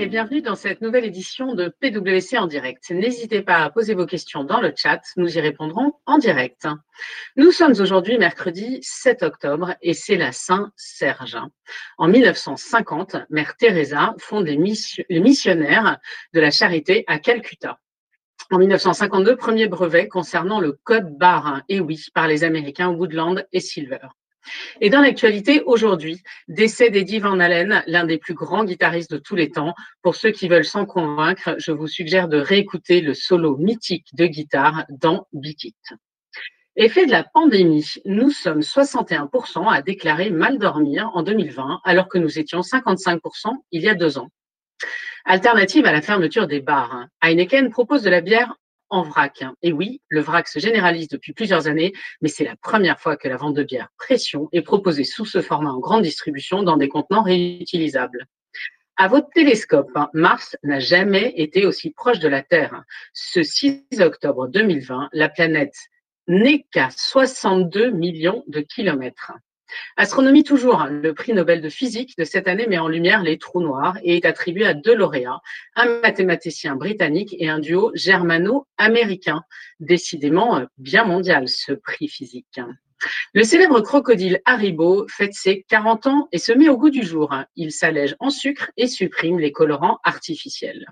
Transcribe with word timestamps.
et 0.00 0.06
bienvenue 0.06 0.40
dans 0.40 0.54
cette 0.54 0.80
nouvelle 0.80 1.04
édition 1.04 1.54
de 1.54 1.68
PWC 1.78 2.38
en 2.38 2.46
direct. 2.46 2.88
N'hésitez 2.88 3.42
pas 3.42 3.64
à 3.64 3.68
poser 3.68 3.92
vos 3.92 4.06
questions 4.06 4.44
dans 4.44 4.58
le 4.58 4.72
chat, 4.74 5.02
nous 5.18 5.36
y 5.36 5.40
répondrons 5.42 5.92
en 6.06 6.16
direct. 6.16 6.66
Nous 7.36 7.52
sommes 7.52 7.74
aujourd'hui 7.78 8.16
mercredi 8.16 8.78
7 8.80 9.22
octobre 9.22 9.74
et 9.82 9.92
c'est 9.92 10.16
la 10.16 10.32
Saint-Serge. 10.32 11.36
En 11.98 12.08
1950, 12.08 13.16
Mère 13.28 13.58
Teresa 13.58 14.14
fonde 14.18 14.46
les, 14.46 14.56
missionnaires 14.56 15.98
de 16.32 16.40
la 16.40 16.50
charité 16.50 17.04
à 17.06 17.18
Calcutta. 17.18 17.78
En 18.50 18.56
1952, 18.56 19.36
premier 19.36 19.68
brevet 19.68 20.08
concernant 20.08 20.60
le 20.60 20.80
code 20.82 21.14
barre, 21.18 21.60
et 21.68 21.78
oui, 21.78 22.02
par 22.14 22.26
les 22.26 22.42
Américains 22.42 22.88
Woodland 22.88 23.44
et 23.52 23.60
Silver. 23.60 24.08
Et 24.80 24.90
dans 24.90 25.00
l'actualité, 25.00 25.62
aujourd'hui, 25.66 26.22
décès 26.48 26.90
d'Eddie 26.90 27.18
Van 27.18 27.38
Halen, 27.38 27.82
l'un 27.86 28.04
des 28.04 28.18
plus 28.18 28.34
grands 28.34 28.64
guitaristes 28.64 29.10
de 29.10 29.18
tous 29.18 29.36
les 29.36 29.50
temps. 29.50 29.74
Pour 30.02 30.14
ceux 30.16 30.30
qui 30.30 30.48
veulent 30.48 30.64
s'en 30.64 30.86
convaincre, 30.86 31.56
je 31.58 31.72
vous 31.72 31.86
suggère 31.86 32.28
de 32.28 32.38
réécouter 32.38 33.00
le 33.00 33.14
solo 33.14 33.56
mythique 33.56 34.08
de 34.14 34.26
guitare 34.26 34.84
dans 34.88 35.26
Beat 35.32 35.64
It. 35.64 35.76
Effet 36.76 37.04
de 37.04 37.10
la 37.10 37.24
pandémie, 37.24 37.84
nous 38.06 38.30
sommes 38.30 38.60
61% 38.60 39.68
à 39.68 39.82
déclarer 39.82 40.30
mal 40.30 40.58
dormir 40.58 41.10
en 41.14 41.22
2020, 41.22 41.80
alors 41.84 42.08
que 42.08 42.18
nous 42.18 42.38
étions 42.38 42.60
55% 42.60 43.18
il 43.72 43.82
y 43.82 43.88
a 43.88 43.94
deux 43.94 44.18
ans. 44.18 44.28
Alternative 45.24 45.84
à 45.84 45.92
la 45.92 46.00
fermeture 46.00 46.46
des 46.46 46.60
bars, 46.60 47.06
Heineken 47.22 47.70
propose 47.70 48.02
de 48.02 48.10
la 48.10 48.20
bière 48.20 48.54
en 48.90 49.02
vrac. 49.02 49.44
Et 49.62 49.72
oui, 49.72 50.00
le 50.08 50.20
vrac 50.20 50.48
se 50.48 50.58
généralise 50.58 51.08
depuis 51.08 51.32
plusieurs 51.32 51.66
années, 51.66 51.92
mais 52.20 52.28
c'est 52.28 52.44
la 52.44 52.56
première 52.56 53.00
fois 53.00 53.16
que 53.16 53.28
la 53.28 53.36
vente 53.36 53.54
de 53.54 53.62
bière 53.62 53.88
pression 53.96 54.48
est 54.52 54.62
proposée 54.62 55.04
sous 55.04 55.24
ce 55.24 55.40
format 55.40 55.70
en 55.70 55.78
grande 55.78 56.02
distribution 56.02 56.62
dans 56.62 56.76
des 56.76 56.88
contenants 56.88 57.22
réutilisables. 57.22 58.26
À 58.96 59.08
votre 59.08 59.30
télescope, 59.30 59.90
hein, 59.94 60.10
Mars 60.12 60.56
n'a 60.62 60.78
jamais 60.78 61.32
été 61.36 61.64
aussi 61.64 61.90
proche 61.90 62.18
de 62.18 62.28
la 62.28 62.42
Terre. 62.42 62.84
Ce 63.14 63.42
6 63.42 63.86
octobre 64.00 64.48
2020, 64.48 65.08
la 65.12 65.30
planète 65.30 65.74
n'est 66.28 66.66
qu'à 66.70 66.90
62 66.90 67.90
millions 67.92 68.44
de 68.46 68.60
kilomètres. 68.60 69.32
Astronomie 69.96 70.44
toujours, 70.44 70.82
hein. 70.82 70.90
le 70.90 71.14
prix 71.14 71.32
Nobel 71.32 71.60
de 71.60 71.68
physique 71.68 72.16
de 72.18 72.24
cette 72.24 72.48
année 72.48 72.66
met 72.66 72.78
en 72.78 72.88
lumière 72.88 73.22
les 73.22 73.38
trous 73.38 73.60
noirs 73.60 73.98
et 74.02 74.16
est 74.16 74.24
attribué 74.24 74.66
à 74.66 74.74
deux 74.74 74.94
lauréats, 74.94 75.40
un 75.76 76.00
mathématicien 76.00 76.76
britannique 76.76 77.34
et 77.38 77.48
un 77.48 77.58
duo 77.58 77.90
germano-américain. 77.94 79.42
Décidément 79.80 80.58
euh, 80.58 80.66
bien 80.78 81.04
mondial 81.04 81.48
ce 81.48 81.72
prix 81.72 82.08
physique. 82.08 82.60
Le 83.32 83.42
célèbre 83.44 83.80
crocodile 83.80 84.40
Haribo 84.44 85.06
fête 85.08 85.32
ses 85.32 85.62
40 85.68 86.06
ans 86.06 86.28
et 86.32 86.38
se 86.38 86.52
met 86.52 86.68
au 86.68 86.76
goût 86.76 86.90
du 86.90 87.02
jour. 87.02 87.34
Il 87.56 87.72
s'allège 87.72 88.16
en 88.20 88.30
sucre 88.30 88.70
et 88.76 88.86
supprime 88.86 89.38
les 89.38 89.52
colorants 89.52 89.98
artificiels. 90.04 90.86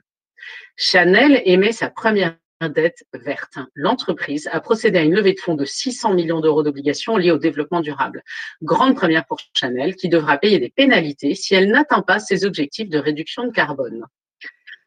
Chanel 0.76 1.42
émet 1.44 1.72
sa 1.72 1.90
première 1.90 2.36
dette 2.66 3.04
verte. 3.12 3.58
L'entreprise 3.74 4.48
a 4.50 4.60
procédé 4.60 4.98
à 4.98 5.02
une 5.02 5.14
levée 5.14 5.34
de 5.34 5.40
fonds 5.40 5.54
de 5.54 5.64
600 5.64 6.14
millions 6.14 6.40
d'euros 6.40 6.64
d'obligations 6.64 7.16
liées 7.16 7.30
au 7.30 7.38
développement 7.38 7.80
durable. 7.80 8.24
Grande 8.62 8.96
première 8.96 9.24
pour 9.26 9.38
Chanel 9.54 9.94
qui 9.94 10.08
devra 10.08 10.38
payer 10.38 10.58
des 10.58 10.70
pénalités 10.70 11.36
si 11.36 11.54
elle 11.54 11.70
n'atteint 11.70 12.02
pas 12.02 12.18
ses 12.18 12.44
objectifs 12.44 12.88
de 12.88 12.98
réduction 12.98 13.44
de 13.44 13.52
carbone. 13.52 14.04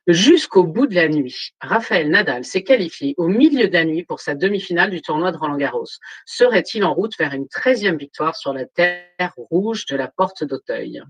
Jusqu'au 0.07 0.63
bout 0.63 0.87
de 0.87 0.95
la 0.95 1.07
nuit, 1.07 1.51
Raphaël 1.61 2.09
Nadal 2.09 2.43
s'est 2.43 2.63
qualifié 2.63 3.13
au 3.17 3.27
milieu 3.27 3.67
de 3.67 3.73
la 3.73 3.85
nuit 3.85 4.03
pour 4.03 4.19
sa 4.19 4.33
demi-finale 4.33 4.89
du 4.89 5.01
tournoi 5.01 5.31
de 5.31 5.37
Roland 5.37 5.57
Garros. 5.57 5.85
Serait-il 6.25 6.83
en 6.83 6.93
route 6.93 7.17
vers 7.17 7.33
une 7.33 7.45
13e 7.45 7.97
victoire 7.97 8.35
sur 8.35 8.51
la 8.51 8.65
terre 8.65 9.33
rouge 9.37 9.85
de 9.85 9.95
la 9.95 10.07
porte 10.07 10.43
d'Auteuil? 10.43 11.03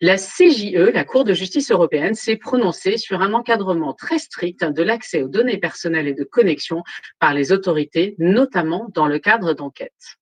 La 0.00 0.16
CJE, 0.16 0.92
la 0.92 1.04
Cour 1.04 1.24
de 1.24 1.32
justice 1.32 1.70
européenne, 1.70 2.14
s'est 2.14 2.36
prononcée 2.36 2.96
sur 2.98 3.22
un 3.22 3.32
encadrement 3.32 3.94
très 3.94 4.18
strict 4.18 4.64
de 4.64 4.82
l'accès 4.82 5.22
aux 5.22 5.28
données 5.28 5.58
personnelles 5.58 6.08
et 6.08 6.14
de 6.14 6.24
connexion 6.24 6.82
par 7.18 7.34
les 7.34 7.52
autorités, 7.52 8.14
notamment 8.18 8.88
dans 8.94 9.06
le 9.06 9.18
cadre 9.18 9.54
d'enquêtes. 9.54 10.17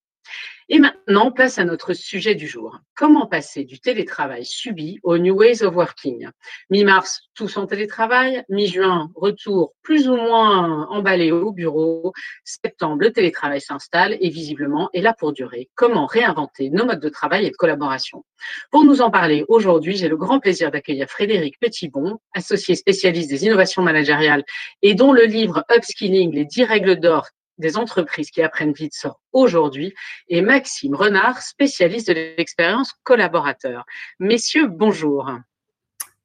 Et 0.68 0.80
maintenant, 0.80 1.30
place 1.30 1.58
à 1.58 1.64
notre 1.64 1.92
sujet 1.92 2.34
du 2.34 2.48
jour. 2.48 2.80
Comment 2.96 3.26
passer 3.26 3.62
du 3.62 3.78
télétravail 3.78 4.44
subi 4.44 4.98
aux 5.04 5.16
New 5.16 5.36
Ways 5.36 5.62
of 5.62 5.76
Working? 5.76 6.28
Mi-mars, 6.70 7.20
tous 7.36 7.56
en 7.56 7.66
télétravail. 7.66 8.42
Mi-juin, 8.48 9.12
retour 9.14 9.74
plus 9.84 10.08
ou 10.08 10.16
moins 10.16 10.88
emballé 10.88 11.30
au 11.30 11.52
bureau. 11.52 12.12
Septembre, 12.42 13.02
le 13.02 13.12
télétravail 13.12 13.60
s'installe 13.60 14.16
et 14.20 14.28
visiblement 14.28 14.90
est 14.92 15.02
là 15.02 15.14
pour 15.16 15.32
durer. 15.32 15.70
Comment 15.76 16.06
réinventer 16.06 16.68
nos 16.70 16.84
modes 16.84 16.98
de 16.98 17.10
travail 17.10 17.46
et 17.46 17.50
de 17.50 17.56
collaboration? 17.56 18.24
Pour 18.72 18.84
nous 18.84 19.02
en 19.02 19.10
parler 19.12 19.44
aujourd'hui, 19.48 19.96
j'ai 19.96 20.08
le 20.08 20.16
grand 20.16 20.40
plaisir 20.40 20.72
d'accueillir 20.72 21.08
Frédéric 21.08 21.60
Petitbon, 21.60 22.18
associé 22.34 22.74
spécialiste 22.74 23.30
des 23.30 23.44
innovations 23.44 23.82
managériales 23.82 24.42
et 24.82 24.94
dont 24.96 25.12
le 25.12 25.26
livre 25.26 25.64
Upskilling, 25.72 26.34
les 26.34 26.44
10 26.44 26.64
règles 26.64 26.98
d'or 26.98 27.28
des 27.58 27.76
entreprises 27.76 28.30
qui 28.30 28.42
apprennent 28.42 28.72
vite 28.72 28.94
sort 28.94 29.20
aujourd'hui 29.32 29.94
et 30.28 30.40
Maxime 30.40 30.94
Renard, 30.94 31.42
spécialiste 31.42 32.08
de 32.08 32.34
l'expérience 32.36 32.92
collaborateur. 33.02 33.84
Messieurs, 34.18 34.66
bonjour. 34.68 35.30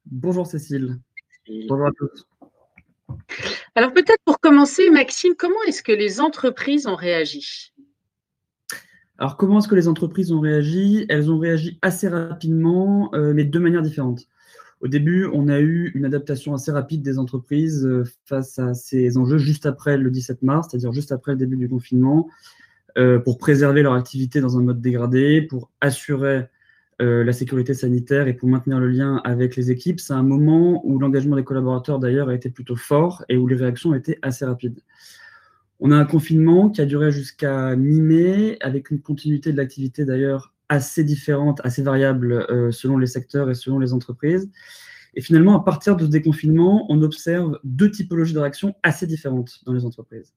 Bonjour 0.06 0.46
Cécile. 0.46 0.98
Bonjour 1.68 1.86
à 1.86 1.90
tous. 1.92 2.26
Alors 3.74 3.92
peut-être 3.92 4.22
pour 4.24 4.40
commencer, 4.40 4.90
Maxime, 4.90 5.34
comment 5.36 5.62
est-ce 5.66 5.82
que 5.82 5.92
les 5.92 6.20
entreprises 6.20 6.86
ont 6.86 6.96
réagi? 6.96 7.72
Alors 9.18 9.36
comment 9.36 9.58
est-ce 9.58 9.68
que 9.68 9.74
les 9.74 9.88
entreprises 9.88 10.32
ont 10.32 10.40
réagi? 10.40 11.06
Elles 11.08 11.30
ont 11.30 11.38
réagi 11.38 11.78
assez 11.82 12.08
rapidement, 12.08 13.10
euh, 13.14 13.32
mais 13.34 13.44
de 13.44 13.58
manière 13.58 13.82
différente. 13.82 14.26
Au 14.82 14.88
début, 14.88 15.28
on 15.32 15.46
a 15.46 15.60
eu 15.60 15.92
une 15.94 16.04
adaptation 16.04 16.54
assez 16.54 16.72
rapide 16.72 17.02
des 17.02 17.20
entreprises 17.20 17.86
euh, 17.86 18.04
face 18.24 18.58
à 18.58 18.74
ces 18.74 19.16
enjeux 19.16 19.38
juste 19.38 19.64
après 19.64 19.96
le 19.96 20.10
17 20.10 20.42
mars, 20.42 20.68
c'est-à-dire 20.70 20.92
juste 20.92 21.12
après 21.12 21.32
le 21.32 21.38
début 21.38 21.56
du 21.56 21.68
confinement, 21.68 22.28
euh, 22.98 23.20
pour 23.20 23.38
préserver 23.38 23.82
leur 23.82 23.94
activité 23.94 24.40
dans 24.40 24.58
un 24.58 24.62
mode 24.62 24.80
dégradé, 24.80 25.40
pour 25.40 25.70
assurer 25.80 26.48
euh, 27.00 27.22
la 27.22 27.32
sécurité 27.32 27.74
sanitaire 27.74 28.26
et 28.26 28.34
pour 28.34 28.48
maintenir 28.48 28.80
le 28.80 28.88
lien 28.88 29.20
avec 29.24 29.54
les 29.54 29.70
équipes. 29.70 30.00
C'est 30.00 30.14
un 30.14 30.24
moment 30.24 30.84
où 30.84 30.98
l'engagement 30.98 31.36
des 31.36 31.44
collaborateurs, 31.44 32.00
d'ailleurs, 32.00 32.28
a 32.28 32.34
été 32.34 32.50
plutôt 32.50 32.76
fort 32.76 33.24
et 33.28 33.36
où 33.36 33.46
les 33.46 33.56
réactions 33.56 33.94
été 33.94 34.18
assez 34.20 34.44
rapides. 34.44 34.80
On 35.78 35.92
a 35.92 35.96
un 35.96 36.04
confinement 36.04 36.70
qui 36.70 36.80
a 36.80 36.86
duré 36.86 37.12
jusqu'à 37.12 37.76
mi-mai, 37.76 38.56
avec 38.60 38.90
une 38.90 39.00
continuité 39.00 39.52
de 39.52 39.58
l'activité 39.58 40.04
d'ailleurs 40.04 40.51
assez 40.72 41.04
différentes, 41.04 41.60
assez 41.64 41.82
variables 41.82 42.32
euh, 42.32 42.70
selon 42.70 42.96
les 42.96 43.06
secteurs 43.06 43.50
et 43.50 43.54
selon 43.54 43.78
les 43.78 43.92
entreprises. 43.92 44.50
Et 45.14 45.20
finalement, 45.20 45.60
à 45.60 45.62
partir 45.62 45.96
de 45.96 46.06
ce 46.06 46.10
déconfinement, 46.10 46.86
on 46.88 47.02
observe 47.02 47.58
deux 47.62 47.90
typologies 47.90 48.32
de 48.32 48.38
réactions 48.38 48.74
assez 48.82 49.06
différentes 49.06 49.60
dans 49.66 49.74
les 49.74 49.84
entreprises. 49.84 50.32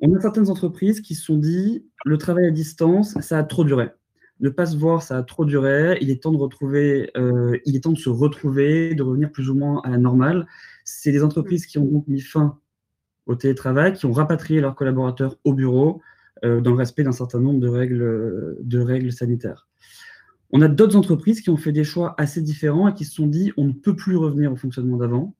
On 0.00 0.14
a 0.14 0.20
certaines 0.20 0.50
entreprises 0.50 1.00
qui 1.00 1.14
se 1.14 1.24
sont 1.24 1.38
dit 1.38 1.86
le 2.04 2.18
travail 2.18 2.46
à 2.46 2.50
distance, 2.50 3.18
ça 3.20 3.38
a 3.38 3.42
trop 3.42 3.64
duré. 3.64 3.90
Ne 4.40 4.50
pas 4.50 4.66
se 4.66 4.76
voir, 4.76 5.02
ça 5.02 5.16
a 5.16 5.22
trop 5.22 5.46
duré. 5.46 5.96
Il 6.02 6.10
est 6.10 6.22
temps 6.22 6.32
de 6.32 6.36
retrouver, 6.36 7.10
euh, 7.16 7.56
il 7.64 7.74
est 7.74 7.84
temps 7.84 7.92
de 7.92 7.98
se 7.98 8.10
retrouver, 8.10 8.94
de 8.94 9.02
revenir 9.02 9.32
plus 9.32 9.48
ou 9.48 9.54
moins 9.54 9.80
à 9.82 9.88
la 9.88 9.96
normale. 9.96 10.46
C'est 10.84 11.12
des 11.12 11.24
entreprises 11.24 11.64
qui 11.64 11.78
ont 11.78 11.86
donc 11.86 12.06
mis 12.06 12.20
fin 12.20 12.58
au 13.24 13.34
télétravail, 13.34 13.94
qui 13.94 14.04
ont 14.04 14.12
rapatrié 14.12 14.60
leurs 14.60 14.74
collaborateurs 14.74 15.38
au 15.44 15.54
bureau, 15.54 16.02
dans 16.44 16.70
le 16.70 16.76
respect 16.76 17.02
d'un 17.02 17.12
certain 17.12 17.40
nombre 17.40 17.58
de 17.58 17.68
règles, 17.68 18.56
de 18.60 18.78
règles 18.78 19.12
sanitaires. 19.12 19.66
On 20.56 20.62
a 20.62 20.68
d'autres 20.68 20.94
entreprises 20.94 21.40
qui 21.40 21.50
ont 21.50 21.56
fait 21.56 21.72
des 21.72 21.82
choix 21.82 22.14
assez 22.16 22.40
différents 22.40 22.86
et 22.86 22.94
qui 22.94 23.04
se 23.04 23.12
sont 23.12 23.26
dit 23.26 23.52
on 23.56 23.64
ne 23.64 23.72
peut 23.72 23.96
plus 23.96 24.16
revenir 24.16 24.52
au 24.52 24.56
fonctionnement 24.56 24.96
d'avant. 24.96 25.34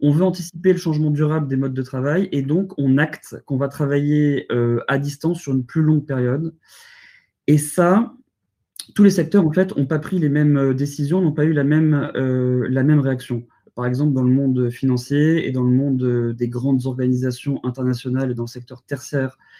On 0.00 0.10
veut 0.10 0.24
anticiper 0.24 0.72
le 0.72 0.78
changement 0.78 1.12
durable 1.12 1.46
des 1.46 1.56
modes 1.56 1.72
de 1.72 1.82
travail 1.82 2.28
et 2.32 2.42
donc 2.42 2.72
on 2.76 2.98
acte 2.98 3.36
qu'on 3.46 3.58
va 3.58 3.68
travailler 3.68 4.46
euh, 4.50 4.80
à 4.88 4.98
distance 4.98 5.40
sur 5.40 5.52
une 5.52 5.64
plus 5.64 5.82
longue 5.82 6.04
période. 6.04 6.52
Et 7.46 7.58
ça, 7.58 8.12
tous 8.96 9.04
les 9.04 9.10
secteurs 9.10 9.46
en 9.46 9.52
fait 9.52 9.76
n'ont 9.76 9.86
pas 9.86 10.00
pris 10.00 10.18
les 10.18 10.28
mêmes 10.28 10.56
euh, 10.56 10.74
décisions, 10.74 11.20
n'ont 11.20 11.32
pas 11.32 11.44
eu 11.44 11.52
la 11.52 11.62
même, 11.62 12.10
la 12.14 12.82
même 12.82 12.98
réaction. 12.98 13.46
Par 13.76 13.86
exemple, 13.86 14.14
dans 14.14 14.24
le 14.24 14.32
monde 14.32 14.70
financier 14.70 15.46
et 15.46 15.52
dans 15.52 15.62
le 15.62 15.70
monde 15.70 16.32
des 16.32 16.48
grandes 16.48 16.86
organisations 16.86 17.60
internationales 17.62 18.32
et 18.32 18.34
dans 18.34 18.44
le 18.44 18.48
secteur 18.48 18.82
tertiaire 18.82 19.38
euh, 19.38 19.56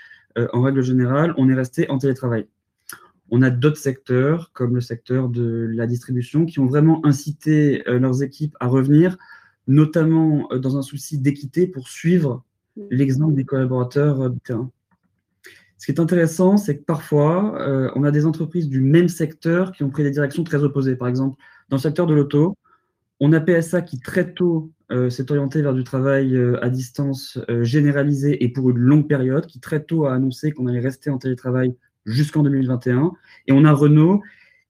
en 0.53 0.62
règle 0.62 0.83
générale, 0.83 1.35
on 1.37 1.49
est 1.49 1.55
resté 1.55 1.88
en 1.91 1.99
télétravail. 1.99 2.47
On 3.31 3.43
a 3.43 3.50
d'autres 3.50 3.79
secteurs, 3.79 4.50
comme 4.53 4.75
le 4.75 4.81
secteur 4.81 5.29
de 5.29 5.69
la 5.73 5.87
distribution, 5.87 6.47
qui 6.47 6.61
ont 6.61 6.67
vraiment 6.67 7.05
incité 7.05 7.87
euh, 7.88 7.99
leurs 7.99 8.23
équipes 8.23 8.56
à 8.61 8.67
revenir, 8.69 9.17
notamment 9.67 10.49
euh, 10.53 10.59
dans 10.59 10.77
un 10.77 10.83
souci 10.83 11.19
d'équité 11.19 11.67
pour 11.67 11.88
suivre 11.88 12.44
l'exemple 12.91 13.35
des 13.35 13.44
collaborateurs 13.44 14.31
de 14.31 14.38
terrain. 14.38 14.71
Ce 15.79 15.87
qui 15.87 15.93
est 15.93 16.00
intéressant, 16.00 16.56
c'est 16.56 16.77
que 16.77 16.85
parfois, 16.85 17.59
on 17.94 18.05
a 18.05 18.11
des 18.11 18.27
entreprises 18.27 18.69
du 18.69 18.81
même 18.81 19.09
secteur 19.09 19.73
qui 19.73 19.83
ont 19.83 19.91
pris 19.91 20.03
des 20.03 20.11
directions 20.11 20.44
très 20.44 20.62
opposées. 20.62 20.97
Par 20.97 21.09
exemple, 21.09 21.38
dans 21.71 21.77
le 21.77 21.83
secteur 21.83 22.06
de 22.06 22.15
l'auto, 22.15 22.55
on 23.20 23.32
a 23.32 23.40
PSA 23.40 23.82
qui 23.82 24.00
très 24.00 24.32
tôt 24.32 24.70
euh, 24.92 25.10
s'est 25.10 25.30
orienté 25.32 25.62
vers 25.62 25.74
du 25.74 25.84
travail 25.84 26.36
euh, 26.36 26.62
à 26.62 26.68
distance 26.68 27.38
euh, 27.48 27.64
généralisé 27.64 28.44
et 28.44 28.48
pour 28.48 28.70
une 28.70 28.78
longue 28.78 29.08
période, 29.08 29.46
qui 29.46 29.58
très 29.58 29.82
tôt 29.82 30.06
a 30.06 30.14
annoncé 30.14 30.52
qu'on 30.52 30.66
allait 30.66 30.80
rester 30.80 31.10
en 31.10 31.18
télétravail 31.18 31.74
jusqu'en 32.04 32.42
2021. 32.42 33.12
Et 33.48 33.52
on 33.52 33.64
a 33.64 33.72
Renault 33.72 34.22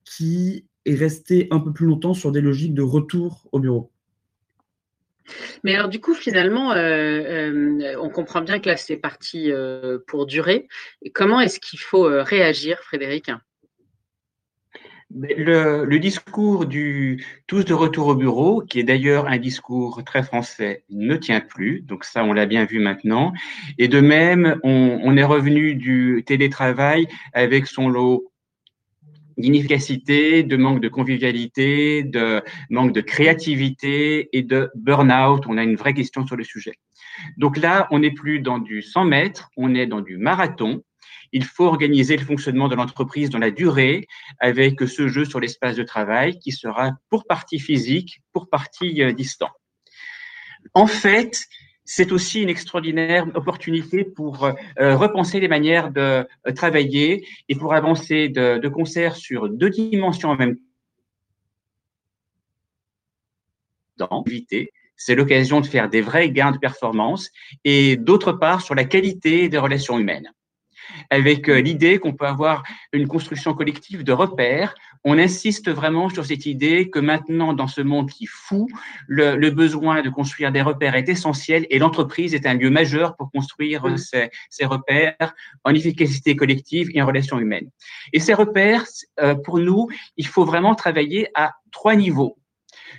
qui 0.04 0.64
est 0.84 0.94
resté 0.94 1.48
un 1.50 1.58
peu 1.58 1.72
plus 1.72 1.87
longtemps 1.87 2.14
sur 2.14 2.32
des 2.32 2.40
logiques 2.40 2.75
de 2.75 2.82
retour 2.82 3.46
au 3.52 3.58
bureau. 3.58 3.90
Mais 5.64 5.75
alors 5.75 5.88
du 5.88 6.00
coup, 6.00 6.14
finalement, 6.14 6.70
on 6.70 8.10
comprend 8.10 8.43
bien 8.43 8.60
que 8.60 8.69
là, 8.69 8.76
c'est 8.76 8.96
parti 8.96 9.50
pour 10.06 10.26
durer. 10.26 10.69
Comment 11.12 11.40
est-ce 11.40 11.58
qu'il 11.58 11.81
faut 11.81 12.04
réagir, 12.04 12.78
Frédéric? 12.78 13.28
Le, 15.14 15.97
discours 15.99 16.67
du 16.67 17.25
tous 17.47 17.64
de 17.64 17.75
retour 17.75 18.08
au 18.08 18.14
bureau, 18.14 18.61
qui 18.61 18.81
est 18.81 18.85
d'ailleurs 18.85 19.26
un 19.26 19.38
discours 19.38 20.03
très 20.05 20.23
français, 20.23 20.85
ne 20.91 21.17
tient 21.17 21.41
plus. 21.41 21.81
Donc 21.82 22.05
ça, 22.05 22.25
on 22.25 22.32
l'a 22.32 22.47
bien 22.47 22.64
vu 22.64 22.79
maintenant. 22.79 23.32
Et 23.79 23.88
de 23.88 24.00
même, 24.00 24.58
on 24.62 25.17
est 25.17 25.25
revenu 25.25 25.75
du 25.75 26.23
télétravail 26.26 27.06
avec 27.32 27.67
son 27.67 27.88
lot 27.88 28.31
d'inefficacité, 29.37 30.43
de 30.43 30.56
manque 30.56 30.81
de 30.81 30.88
convivialité, 30.88 32.03
de 32.03 32.43
manque 32.70 32.93
de 32.93 33.00
créativité 33.00 34.29
et 34.37 34.43
de 34.43 34.70
burn-out. 34.75 35.44
On 35.47 35.58
a 35.58 35.62
une 35.62 35.76
vraie 35.76 35.94
question 35.94 36.26
sur 36.26 36.37
le 36.37 36.44
sujet. 36.44 36.73
Donc 37.37 37.56
là, 37.56 37.87
on 37.91 37.99
n'est 37.99 38.12
plus 38.12 38.41
dans 38.41 38.58
du 38.58 38.82
100 38.82 39.05
mètres, 39.05 39.50
on 39.56 39.75
est 39.75 39.87
dans 39.87 40.00
du 40.00 40.17
marathon. 40.17 40.82
Il 41.32 41.44
faut 41.44 41.67
organiser 41.67 42.17
le 42.17 42.25
fonctionnement 42.25 42.69
de 42.69 42.75
l'entreprise 42.75 43.31
dans 43.31 43.38
la 43.38 43.50
durée 43.50 44.06
avec 44.38 44.81
ce 44.81 45.08
jeu 45.08 45.25
sur 45.25 45.40
l'espace 45.40 45.76
de 45.76 45.82
travail 45.82 46.38
qui 46.38 46.52
sera 46.52 46.93
pour 47.11 47.26
partie 47.26 47.58
physique, 47.58 48.20
pour 48.32 48.49
partie 48.49 49.02
euh, 49.02 49.12
distant. 49.12 49.50
En 50.75 50.87
fait, 50.87 51.38
c'est 51.87 52.11
aussi 52.12 52.43
une 52.43 52.49
extraordinaire 52.49 53.26
opportunité 53.34 54.05
pour 54.05 54.44
euh, 54.44 54.52
repenser 54.96 55.40
les 55.40 55.49
manières 55.49 55.90
de 55.93 56.26
euh, 56.46 56.52
travailler 56.55 57.26
et 57.49 57.55
pour 57.55 57.72
avancer 57.75 58.29
de, 58.29 58.69
concert 58.69 59.17
sur 59.17 59.49
deux 59.49 59.70
dimensions 59.70 60.31
en 60.31 60.37
même 60.37 60.56
temps. 63.99 64.25
C'est 64.96 65.14
l'occasion 65.14 65.61
de 65.61 65.67
faire 65.67 65.88
des 65.88 66.00
vrais 66.00 66.31
gains 66.31 66.50
de 66.50 66.58
performance 66.58 67.31
et 67.64 67.96
d'autre 67.96 68.32
part 68.32 68.62
sur 68.62 68.75
la 68.75 68.84
qualité 68.84 69.49
des 69.49 69.58
relations 69.58 69.99
humaines 69.99 70.32
avec 71.11 71.49
euh, 71.49 71.61
l'idée 71.61 71.99
qu'on 71.99 72.12
peut 72.12 72.27
avoir 72.27 72.62
une 72.93 73.06
construction 73.06 73.55
collective 73.55 74.05
de 74.05 74.12
repères. 74.12 74.75
On 75.05 75.19
insiste 75.19 75.71
vraiment 75.71 76.09
sur 76.09 76.25
cette 76.25 76.47
idée 76.47 76.91
que 76.91 76.99
maintenant, 76.99 77.53
dans 77.53 77.69
ce 77.69 77.81
monde 77.81 78.11
qui 78.11 78.27
fout, 78.27 78.69
le, 79.06 79.37
le 79.37 79.50
besoin 79.50 80.03
de 80.03 80.11
construire 80.11 80.53
des 80.53 80.62
repères 80.62 80.94
est 80.94 81.09
essentiel 81.09 81.67
et 81.71 81.79
l'entreprise 81.79 82.35
est 82.35 82.47
un 82.47 82.55
lieu 82.55 82.71
majeur 82.71 83.17
pour 83.17 83.31
construire 83.31 83.87
mmh. 83.87 83.97
ces, 83.99 84.31
ces, 84.50 84.65
repères 84.65 85.35
en 85.65 85.75
efficacité 85.75 86.35
collective 86.35 86.91
et 86.94 87.03
en 87.03 87.06
relation 87.06 87.39
humaine. 87.39 87.71
Et 88.12 88.21
ces 88.21 88.35
repères, 88.35 88.85
euh, 89.21 89.35
pour 89.35 89.59
nous, 89.59 89.89
il 90.17 90.27
faut 90.27 90.44
vraiment 90.44 90.75
travailler 90.75 91.29
à 91.35 91.53
trois 91.71 91.94
niveaux. 91.94 92.37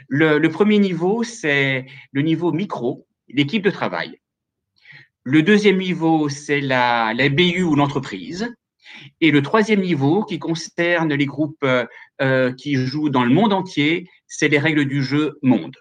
Le, 0.07 0.38
le 0.38 0.50
premier 0.50 0.80
niveau, 0.80 1.24
c'est 1.24 1.86
le 2.12 2.22
niveau 2.22 2.51
micro, 2.51 3.06
l'équipe 3.28 3.63
de 3.63 3.72
travail. 3.72 4.19
Le 5.29 5.44
deuxième 5.44 5.79
niveau, 5.79 6.29
c'est 6.29 6.62
la, 6.62 7.13
BU 7.27 7.62
ou 7.62 7.75
l'entreprise. 7.75 8.56
Et 9.19 9.31
le 9.31 9.41
troisième 9.41 9.81
niveau, 9.81 10.24
qui 10.24 10.39
concerne 10.39 11.13
les 11.13 11.25
groupes 11.25 11.65
euh, 11.65 11.85
euh, 12.21 12.53
qui 12.53 12.75
jouent 12.75 13.09
dans 13.09 13.25
le 13.25 13.33
monde 13.33 13.51
entier, 13.51 14.09
c'est 14.27 14.47
les 14.47 14.57
règles 14.57 14.85
du 14.85 15.03
jeu 15.03 15.38
monde. 15.41 15.75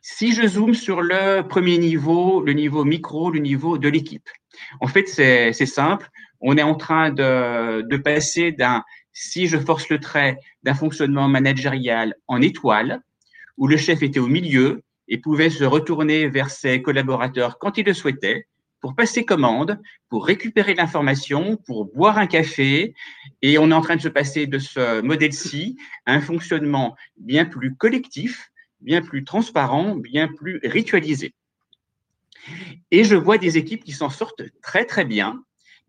Si 0.00 0.32
je 0.32 0.44
zoome 0.48 0.74
sur 0.74 1.00
le 1.00 1.42
premier 1.42 1.78
niveau, 1.78 2.42
le 2.42 2.54
niveau 2.54 2.84
micro, 2.84 3.30
le 3.30 3.38
niveau 3.38 3.78
de 3.78 3.88
l'équipe, 3.88 4.28
en 4.80 4.88
fait, 4.88 5.06
c'est 5.06 5.52
simple. 5.52 6.10
On 6.40 6.56
est 6.56 6.62
en 6.62 6.74
train 6.74 7.10
de, 7.10 7.82
de 7.82 7.96
passer 7.98 8.50
d'un, 8.50 8.82
si 9.12 9.46
je 9.46 9.58
force 9.58 9.88
le 9.90 10.00
trait, 10.00 10.38
d'un 10.64 10.74
fonctionnement 10.74 11.28
managérial 11.28 12.16
en 12.26 12.42
étoile, 12.42 13.00
où 13.58 13.68
le 13.68 13.76
chef 13.76 14.02
était 14.02 14.18
au 14.18 14.26
milieu 14.26 14.82
et 15.08 15.18
pouvait 15.18 15.50
se 15.50 15.64
retourner 15.64 16.28
vers 16.28 16.50
ses 16.50 16.82
collaborateurs 16.82 17.58
quand 17.58 17.78
il 17.78 17.86
le 17.86 17.94
souhaitait 17.94 18.46
pour 18.80 18.96
passer 18.96 19.24
commande, 19.24 19.80
pour 20.08 20.26
récupérer 20.26 20.74
l'information, 20.74 21.56
pour 21.56 21.86
boire 21.86 22.18
un 22.18 22.26
café. 22.26 22.94
Et 23.40 23.56
on 23.56 23.70
est 23.70 23.74
en 23.74 23.80
train 23.80 23.96
de 23.96 24.00
se 24.00 24.08
passer 24.08 24.46
de 24.46 24.58
ce 24.58 25.00
modèle-ci 25.00 25.76
à 26.04 26.14
un 26.14 26.20
fonctionnement 26.20 26.96
bien 27.16 27.44
plus 27.44 27.76
collectif, 27.76 28.50
bien 28.80 29.00
plus 29.00 29.24
transparent, 29.24 29.94
bien 29.94 30.26
plus 30.26 30.60
ritualisé. 30.64 31.32
Et 32.90 33.04
je 33.04 33.14
vois 33.14 33.38
des 33.38 33.56
équipes 33.56 33.84
qui 33.84 33.92
s'en 33.92 34.10
sortent 34.10 34.42
très 34.62 34.84
très 34.84 35.04
bien, 35.04 35.44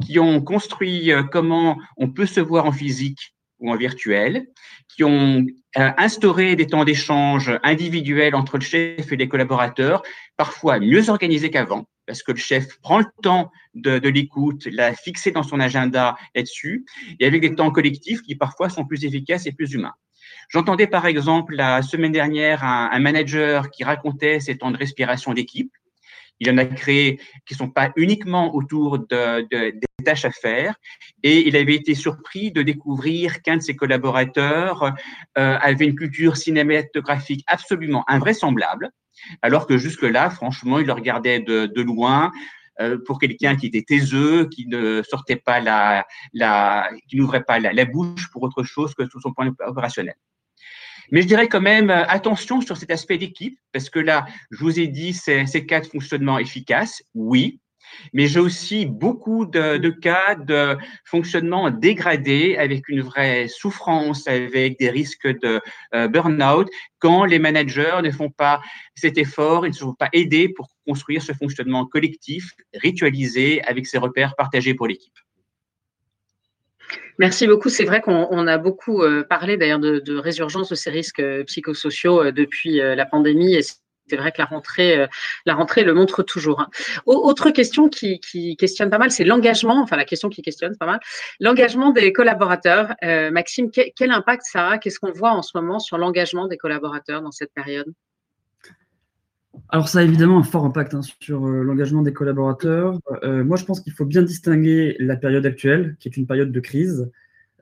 qui 0.05 0.19
ont 0.19 0.39
construit 0.41 1.11
euh, 1.11 1.23
comment 1.23 1.79
on 1.97 2.09
peut 2.09 2.27
se 2.27 2.39
voir 2.39 2.65
en 2.65 2.71
physique 2.71 3.33
ou 3.63 3.71
en 3.71 3.75
virtuel, 3.75 4.45
qui 4.89 5.03
ont 5.03 5.45
euh, 5.77 5.91
instauré 5.97 6.55
des 6.55 6.67
temps 6.67 6.83
d'échange 6.83 7.51
individuels 7.63 8.35
entre 8.35 8.57
le 8.57 8.63
chef 8.63 9.11
et 9.11 9.15
les 9.15 9.27
collaborateurs, 9.27 10.03
parfois 10.37 10.79
mieux 10.79 11.09
organisés 11.09 11.49
qu'avant, 11.49 11.85
parce 12.05 12.21
que 12.21 12.33
le 12.33 12.37
chef 12.37 12.79
prend 12.81 12.99
le 12.99 13.05
temps 13.23 13.51
de, 13.73 13.97
l'écoute, 14.09 14.67
l'a 14.67 14.93
fixé 14.93 15.31
dans 15.31 15.43
son 15.43 15.59
agenda 15.59 16.15
là-dessus, 16.35 16.85
et 17.19 17.25
avec 17.25 17.41
des 17.41 17.55
temps 17.55 17.71
collectifs 17.71 18.21
qui 18.21 18.35
parfois 18.35 18.69
sont 18.69 18.85
plus 18.85 19.05
efficaces 19.05 19.47
et 19.47 19.53
plus 19.53 19.71
humains. 19.73 19.93
J'entendais 20.49 20.87
par 20.87 21.05
exemple 21.05 21.55
la 21.55 21.81
semaine 21.81 22.11
dernière 22.11 22.63
un 22.63 22.99
manager 22.99 23.69
qui 23.71 23.83
racontait 23.83 24.39
ses 24.39 24.57
temps 24.57 24.71
de 24.71 24.77
respiration 24.77 25.33
d'équipe 25.33 25.71
il 26.39 26.51
en 26.51 26.57
a 26.57 26.65
créé 26.65 27.17
qui 27.45 27.53
ne 27.53 27.57
sont 27.57 27.69
pas 27.69 27.91
uniquement 27.95 28.55
autour 28.55 28.99
de, 28.99 29.47
des 29.49 29.79
tâches 30.03 30.25
à 30.25 30.31
faire. 30.31 30.75
Et 31.23 31.47
il 31.47 31.55
avait 31.55 31.75
été 31.75 31.95
surpris 31.95 32.51
de 32.51 32.61
découvrir 32.61 33.41
qu'un 33.41 33.57
de 33.57 33.61
ses 33.61 33.75
collaborateurs 33.75 34.83
euh, 35.37 35.57
avait 35.61 35.85
une 35.85 35.95
culture 35.95 36.37
cinématographique 36.37 37.43
absolument 37.47 38.03
invraisemblable, 38.07 38.89
alors 39.41 39.67
que 39.67 39.77
jusque-là, 39.77 40.29
franchement, 40.29 40.79
il 40.79 40.87
le 40.87 40.93
regardait 40.93 41.39
de, 41.39 41.81
loin 41.81 42.31
euh, 42.81 42.97
pour 43.05 43.19
quelqu'un 43.19 43.55
qui 43.55 43.67
était 43.67 43.83
taiseux, 43.83 44.49
qui 44.49 44.67
ne 44.67 45.01
sortait 45.03 45.35
pas 45.37 45.59
la, 45.59 46.05
qui 47.07 47.17
n'ouvrait 47.17 47.43
pas 47.43 47.59
la, 47.59 47.71
la, 47.73 47.85
bouche 47.85 48.29
pour 48.31 48.43
autre 48.43 48.63
chose 48.63 48.93
que 48.95 49.07
sur 49.07 49.21
son 49.21 49.33
point 49.33 49.51
opérationnel. 49.65 50.15
Mais 51.11 51.21
je 51.21 51.27
dirais 51.27 51.47
quand 51.47 51.61
même 51.61 51.89
euh, 51.89 52.05
attention 52.07 52.61
sur 52.61 52.77
cet 52.77 52.91
aspect 52.91 53.17
d'équipe, 53.17 53.57
parce 53.71 53.89
que 53.89 53.99
là, 53.99 54.25
je 54.51 54.59
vous 54.59 54.79
ai 54.79 54.87
dit, 54.87 55.13
ces, 55.13 55.65
cas 55.65 55.81
de 55.81 55.85
fonctionnement 55.85 56.39
efficace, 56.39 57.03
oui, 57.13 57.59
mais 58.13 58.27
j'ai 58.27 58.39
aussi 58.39 58.85
beaucoup 58.85 59.45
de, 59.45 59.77
de, 59.77 59.89
cas 59.89 60.35
de 60.35 60.77
fonctionnement 61.05 61.69
dégradé 61.69 62.55
avec 62.57 62.89
une 62.89 63.01
vraie 63.01 63.47
souffrance, 63.47 64.27
avec 64.27 64.79
des 64.79 64.89
risques 64.89 65.27
de 65.27 65.61
euh, 65.93 66.07
burn-out, 66.07 66.69
quand 66.99 67.25
les 67.25 67.39
managers 67.39 67.99
ne 68.01 68.11
font 68.11 68.29
pas 68.29 68.61
cet 68.95 69.17
effort, 69.17 69.65
ils 69.65 69.71
ne 69.71 69.75
sont 69.75 69.93
pas 69.93 70.09
aidés 70.13 70.49
pour 70.49 70.69
construire 70.87 71.21
ce 71.21 71.33
fonctionnement 71.33 71.85
collectif, 71.85 72.51
ritualisé, 72.73 73.61
avec 73.63 73.85
ces 73.85 73.97
repères 73.97 74.35
partagés 74.35 74.73
pour 74.73 74.87
l'équipe. 74.87 75.13
Merci 77.19 77.47
beaucoup. 77.47 77.69
C'est 77.69 77.85
vrai 77.85 78.01
qu'on 78.01 78.47
a 78.47 78.57
beaucoup 78.57 79.03
euh, 79.03 79.23
parlé 79.23 79.57
d'ailleurs 79.57 79.79
de, 79.79 80.17
résurgence 80.17 80.69
de 80.69 80.75
ces 80.75 80.89
risques 80.89 81.19
euh, 81.19 81.43
psychosociaux 81.43 82.23
euh, 82.23 82.31
depuis 82.31 82.77
la 82.77 83.05
pandémie 83.05 83.55
et 83.55 83.61
c'est 83.61 84.17
vrai 84.17 84.31
que 84.31 84.39
la 84.39 84.45
rentrée, 84.45 85.07
la 85.45 85.53
rentrée 85.53 85.83
le 85.83 85.93
montre 85.93 86.23
toujours. 86.23 86.59
Hein. 86.59 86.69
Autre 87.05 87.51
question 87.51 87.87
qui, 87.87 88.19
questionne 88.57 88.89
pas 88.89 88.97
mal, 88.97 89.11
c'est 89.11 89.23
l'engagement, 89.23 89.81
enfin 89.81 89.95
la 89.95 90.03
question 90.03 90.27
qui 90.29 90.41
questionne 90.41 90.75
pas 90.77 90.85
mal, 90.85 90.99
l'engagement 91.39 91.91
des 91.91 92.11
collaborateurs. 92.11 92.93
Maxime, 93.31 93.71
quel 93.71 94.11
impact 94.11 94.43
ça 94.45 94.71
a? 94.71 94.77
Qu'est-ce 94.77 94.99
qu'on 94.99 95.13
voit 95.13 95.31
en 95.31 95.41
ce 95.41 95.51
moment 95.55 95.79
sur 95.79 95.97
l'engagement 95.97 96.47
des 96.47 96.57
collaborateurs 96.57 97.21
dans 97.21 97.31
cette 97.31 97.53
période? 97.53 97.93
Alors 99.69 99.87
ça 99.87 99.99
a 99.99 100.03
évidemment 100.03 100.39
un 100.39 100.43
fort 100.43 100.65
impact 100.65 100.93
hein, 100.93 101.01
sur 101.19 101.45
euh, 101.45 101.63
l'engagement 101.63 102.01
des 102.01 102.13
collaborateurs. 102.13 102.99
Euh, 103.23 103.43
moi, 103.43 103.57
je 103.57 103.65
pense 103.65 103.81
qu'il 103.81 103.93
faut 103.93 104.05
bien 104.05 104.23
distinguer 104.23 104.95
la 104.99 105.15
période 105.15 105.45
actuelle, 105.45 105.95
qui 105.99 106.09
est 106.09 106.17
une 106.17 106.25
période 106.25 106.51
de 106.51 106.59
crise, 106.59 107.11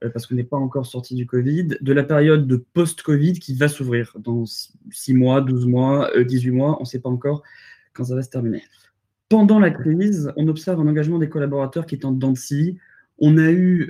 euh, 0.03 0.09
parce 0.09 0.25
qu'on 0.25 0.35
n'est 0.35 0.43
pas 0.43 0.57
encore 0.57 0.85
sorti 0.85 1.15
du 1.15 1.25
Covid, 1.25 1.77
de 1.79 1.93
la 1.93 2.03
période 2.03 2.47
de 2.47 2.55
post-Covid 2.55 3.33
qui 3.33 3.55
va 3.55 3.67
s'ouvrir 3.67 4.15
dans 4.19 4.45
6 4.45 5.13
mois, 5.13 5.41
12 5.41 5.65
mois, 5.67 6.09
18 6.17 6.51
mois, 6.51 6.77
on 6.79 6.81
ne 6.81 6.85
sait 6.85 6.99
pas 6.99 7.09
encore 7.09 7.43
quand 7.93 8.05
ça 8.05 8.15
va 8.15 8.23
se 8.23 8.29
terminer. 8.29 8.63
Pendant 9.27 9.59
la 9.59 9.71
crise, 9.71 10.31
on 10.37 10.47
observe 10.47 10.79
un 10.79 10.87
engagement 10.87 11.19
des 11.19 11.29
collaborateurs 11.29 11.85
qui 11.85 11.95
est 11.95 12.05
en 12.05 12.11
dents 12.11 12.33
de. 12.33 12.77
On 13.19 13.37
a 13.37 13.51
eu 13.51 13.89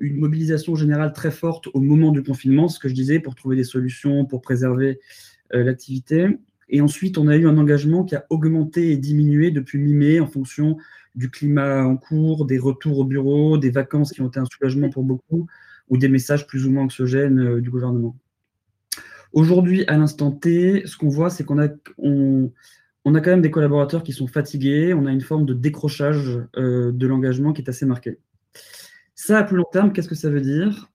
une 0.00 0.18
mobilisation 0.18 0.74
générale 0.74 1.12
très 1.12 1.30
forte 1.30 1.68
au 1.72 1.80
moment 1.80 2.10
du 2.10 2.22
confinement, 2.22 2.68
ce 2.68 2.78
que 2.78 2.88
je 2.88 2.94
disais, 2.94 3.20
pour 3.20 3.34
trouver 3.34 3.56
des 3.56 3.64
solutions, 3.64 4.26
pour 4.26 4.42
préserver 4.42 5.00
l'activité. 5.50 6.36
Et 6.68 6.80
ensuite, 6.80 7.18
on 7.18 7.28
a 7.28 7.36
eu 7.36 7.46
un 7.46 7.58
engagement 7.58 8.04
qui 8.04 8.14
a 8.14 8.24
augmenté 8.30 8.92
et 8.92 8.96
diminué 8.96 9.50
depuis 9.50 9.78
mi-mai 9.78 10.20
en 10.20 10.26
fonction 10.26 10.76
du 11.14 11.30
climat 11.30 11.84
en 11.84 11.96
cours, 11.96 12.46
des 12.46 12.58
retours 12.58 12.98
au 12.98 13.04
bureau, 13.04 13.58
des 13.58 13.70
vacances 13.70 14.12
qui 14.12 14.22
ont 14.22 14.28
été 14.28 14.40
un 14.40 14.46
soulagement 14.46 14.88
pour 14.88 15.02
beaucoup, 15.02 15.46
ou 15.88 15.98
des 15.98 16.08
messages 16.08 16.46
plus 16.46 16.66
ou 16.66 16.70
moins 16.70 16.84
anxiogènes 16.84 17.38
euh, 17.38 17.60
du 17.60 17.70
gouvernement. 17.70 18.16
Aujourd'hui, 19.32 19.84
à 19.86 19.96
l'instant 19.96 20.30
T, 20.30 20.82
ce 20.86 20.96
qu'on 20.96 21.08
voit, 21.08 21.30
c'est 21.30 21.44
qu'on 21.44 21.58
a, 21.58 21.68
quand 21.68 23.26
même 23.26 23.42
des 23.42 23.50
collaborateurs 23.50 24.02
qui 24.02 24.12
sont 24.12 24.26
fatigués, 24.26 24.92
on 24.94 25.06
a 25.06 25.12
une 25.12 25.22
forme 25.22 25.46
de 25.46 25.54
décrochage 25.54 26.38
euh, 26.56 26.92
de 26.92 27.06
l'engagement 27.06 27.52
qui 27.52 27.62
est 27.62 27.68
assez 27.68 27.86
marqué. 27.86 28.18
Ça, 29.14 29.38
à 29.38 29.44
plus 29.44 29.56
long 29.56 29.66
terme, 29.72 29.92
qu'est-ce 29.92 30.08
que 30.08 30.14
ça 30.14 30.28
veut 30.28 30.40
dire? 30.40 30.91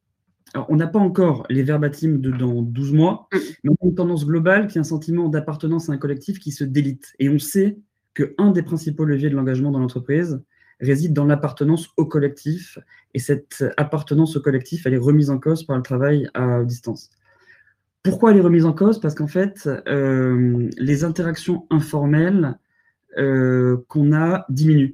On 0.70 0.76
n'a 0.76 0.88
pas 0.88 1.00
encore 1.00 1.46
les 1.50 1.64
verbatims 1.64 2.20
de 2.20 2.32
dans 2.32 2.62
12 2.62 2.94
mois, 2.94 3.28
mm. 3.34 3.38
mais 3.64 3.70
on 3.72 3.86
a 3.86 3.90
une 3.90 3.96
tendance 3.96 4.26
globale 4.26 4.68
qui 4.68 4.78
est 4.78 4.82
un 4.82 4.86
sentiment 4.86 5.30
d'appartenance 5.30 5.90
à 5.90 5.94
un 5.94 5.98
collectif 5.98 6.40
qui 6.40 6.52
se 6.52 6.64
délite. 6.64 7.14
Et 7.20 7.30
on 7.30 7.40
sait 7.40 7.78
qu'un 8.14 8.52
des 8.52 8.64
principaux 8.64 9.06
leviers 9.06 9.30
de 9.30 9.36
l'engagement 9.36 9.72
dans 9.72 9.80
l'entreprise 9.80 10.42
réside 10.80 11.14
dans 11.14 11.26
l'appartenance 11.26 11.90
au 11.98 12.06
collectif. 12.06 12.80
Et 13.14 13.20
cette 13.20 13.66
appartenance 13.78 14.38
au 14.38 14.42
collectif, 14.42 14.86
elle 14.86 14.94
est 14.94 14.98
remise 14.98 15.30
en 15.30 15.40
cause 15.40 15.64
par 15.64 15.76
le 15.76 15.84
travail 15.84 16.30
à 16.34 16.64
distance. 16.64 17.10
Pourquoi 18.04 18.32
elle 18.32 18.38
est 18.38 18.42
remise 18.42 18.66
en 18.66 18.74
cause? 18.74 19.02
Parce 19.02 19.16
qu'en 19.16 19.28
fait, 19.28 19.70
euh, 19.88 20.70
les 20.78 21.04
interactions 21.04 21.68
informelles 21.70 22.58
euh, 23.18 23.78
qu'on 23.88 24.14
a 24.14 24.46
diminuent. 24.50 24.94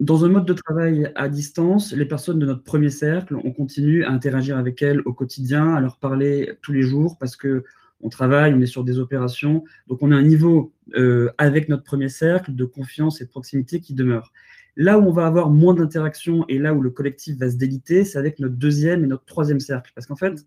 Dans 0.00 0.24
un 0.24 0.28
mode 0.28 0.46
de 0.46 0.52
travail 0.52 1.10
à 1.16 1.28
distance, 1.28 1.92
les 1.92 2.04
personnes 2.04 2.38
de 2.38 2.46
notre 2.46 2.62
premier 2.62 2.90
cercle, 2.90 3.34
on 3.34 3.50
continue 3.50 4.04
à 4.04 4.10
interagir 4.10 4.56
avec 4.56 4.80
elles 4.80 5.00
au 5.00 5.12
quotidien, 5.12 5.74
à 5.74 5.80
leur 5.80 5.98
parler 5.98 6.56
tous 6.62 6.72
les 6.72 6.82
jours 6.82 7.16
parce 7.18 7.34
que 7.34 7.64
on 8.00 8.08
travaille, 8.08 8.54
on 8.54 8.60
est 8.60 8.66
sur 8.66 8.84
des 8.84 9.00
opérations. 9.00 9.64
Donc, 9.88 10.02
on 10.02 10.12
a 10.12 10.16
un 10.16 10.22
niveau 10.22 10.72
euh, 10.94 11.30
avec 11.36 11.68
notre 11.68 11.82
premier 11.82 12.08
cercle 12.08 12.54
de 12.54 12.64
confiance 12.64 13.20
et 13.20 13.24
de 13.24 13.28
proximité 13.28 13.80
qui 13.80 13.92
demeure. 13.92 14.32
Là 14.76 15.00
où 15.00 15.02
on 15.02 15.10
va 15.10 15.26
avoir 15.26 15.50
moins 15.50 15.74
d'interactions 15.74 16.44
et 16.48 16.58
là 16.60 16.74
où 16.74 16.80
le 16.80 16.90
collectif 16.90 17.36
va 17.36 17.50
se 17.50 17.56
déliter, 17.56 18.04
c'est 18.04 18.18
avec 18.18 18.38
notre 18.38 18.54
deuxième 18.54 19.02
et 19.02 19.08
notre 19.08 19.24
troisième 19.24 19.58
cercle. 19.58 19.90
Parce 19.96 20.06
qu'en 20.06 20.14
fait, 20.14 20.44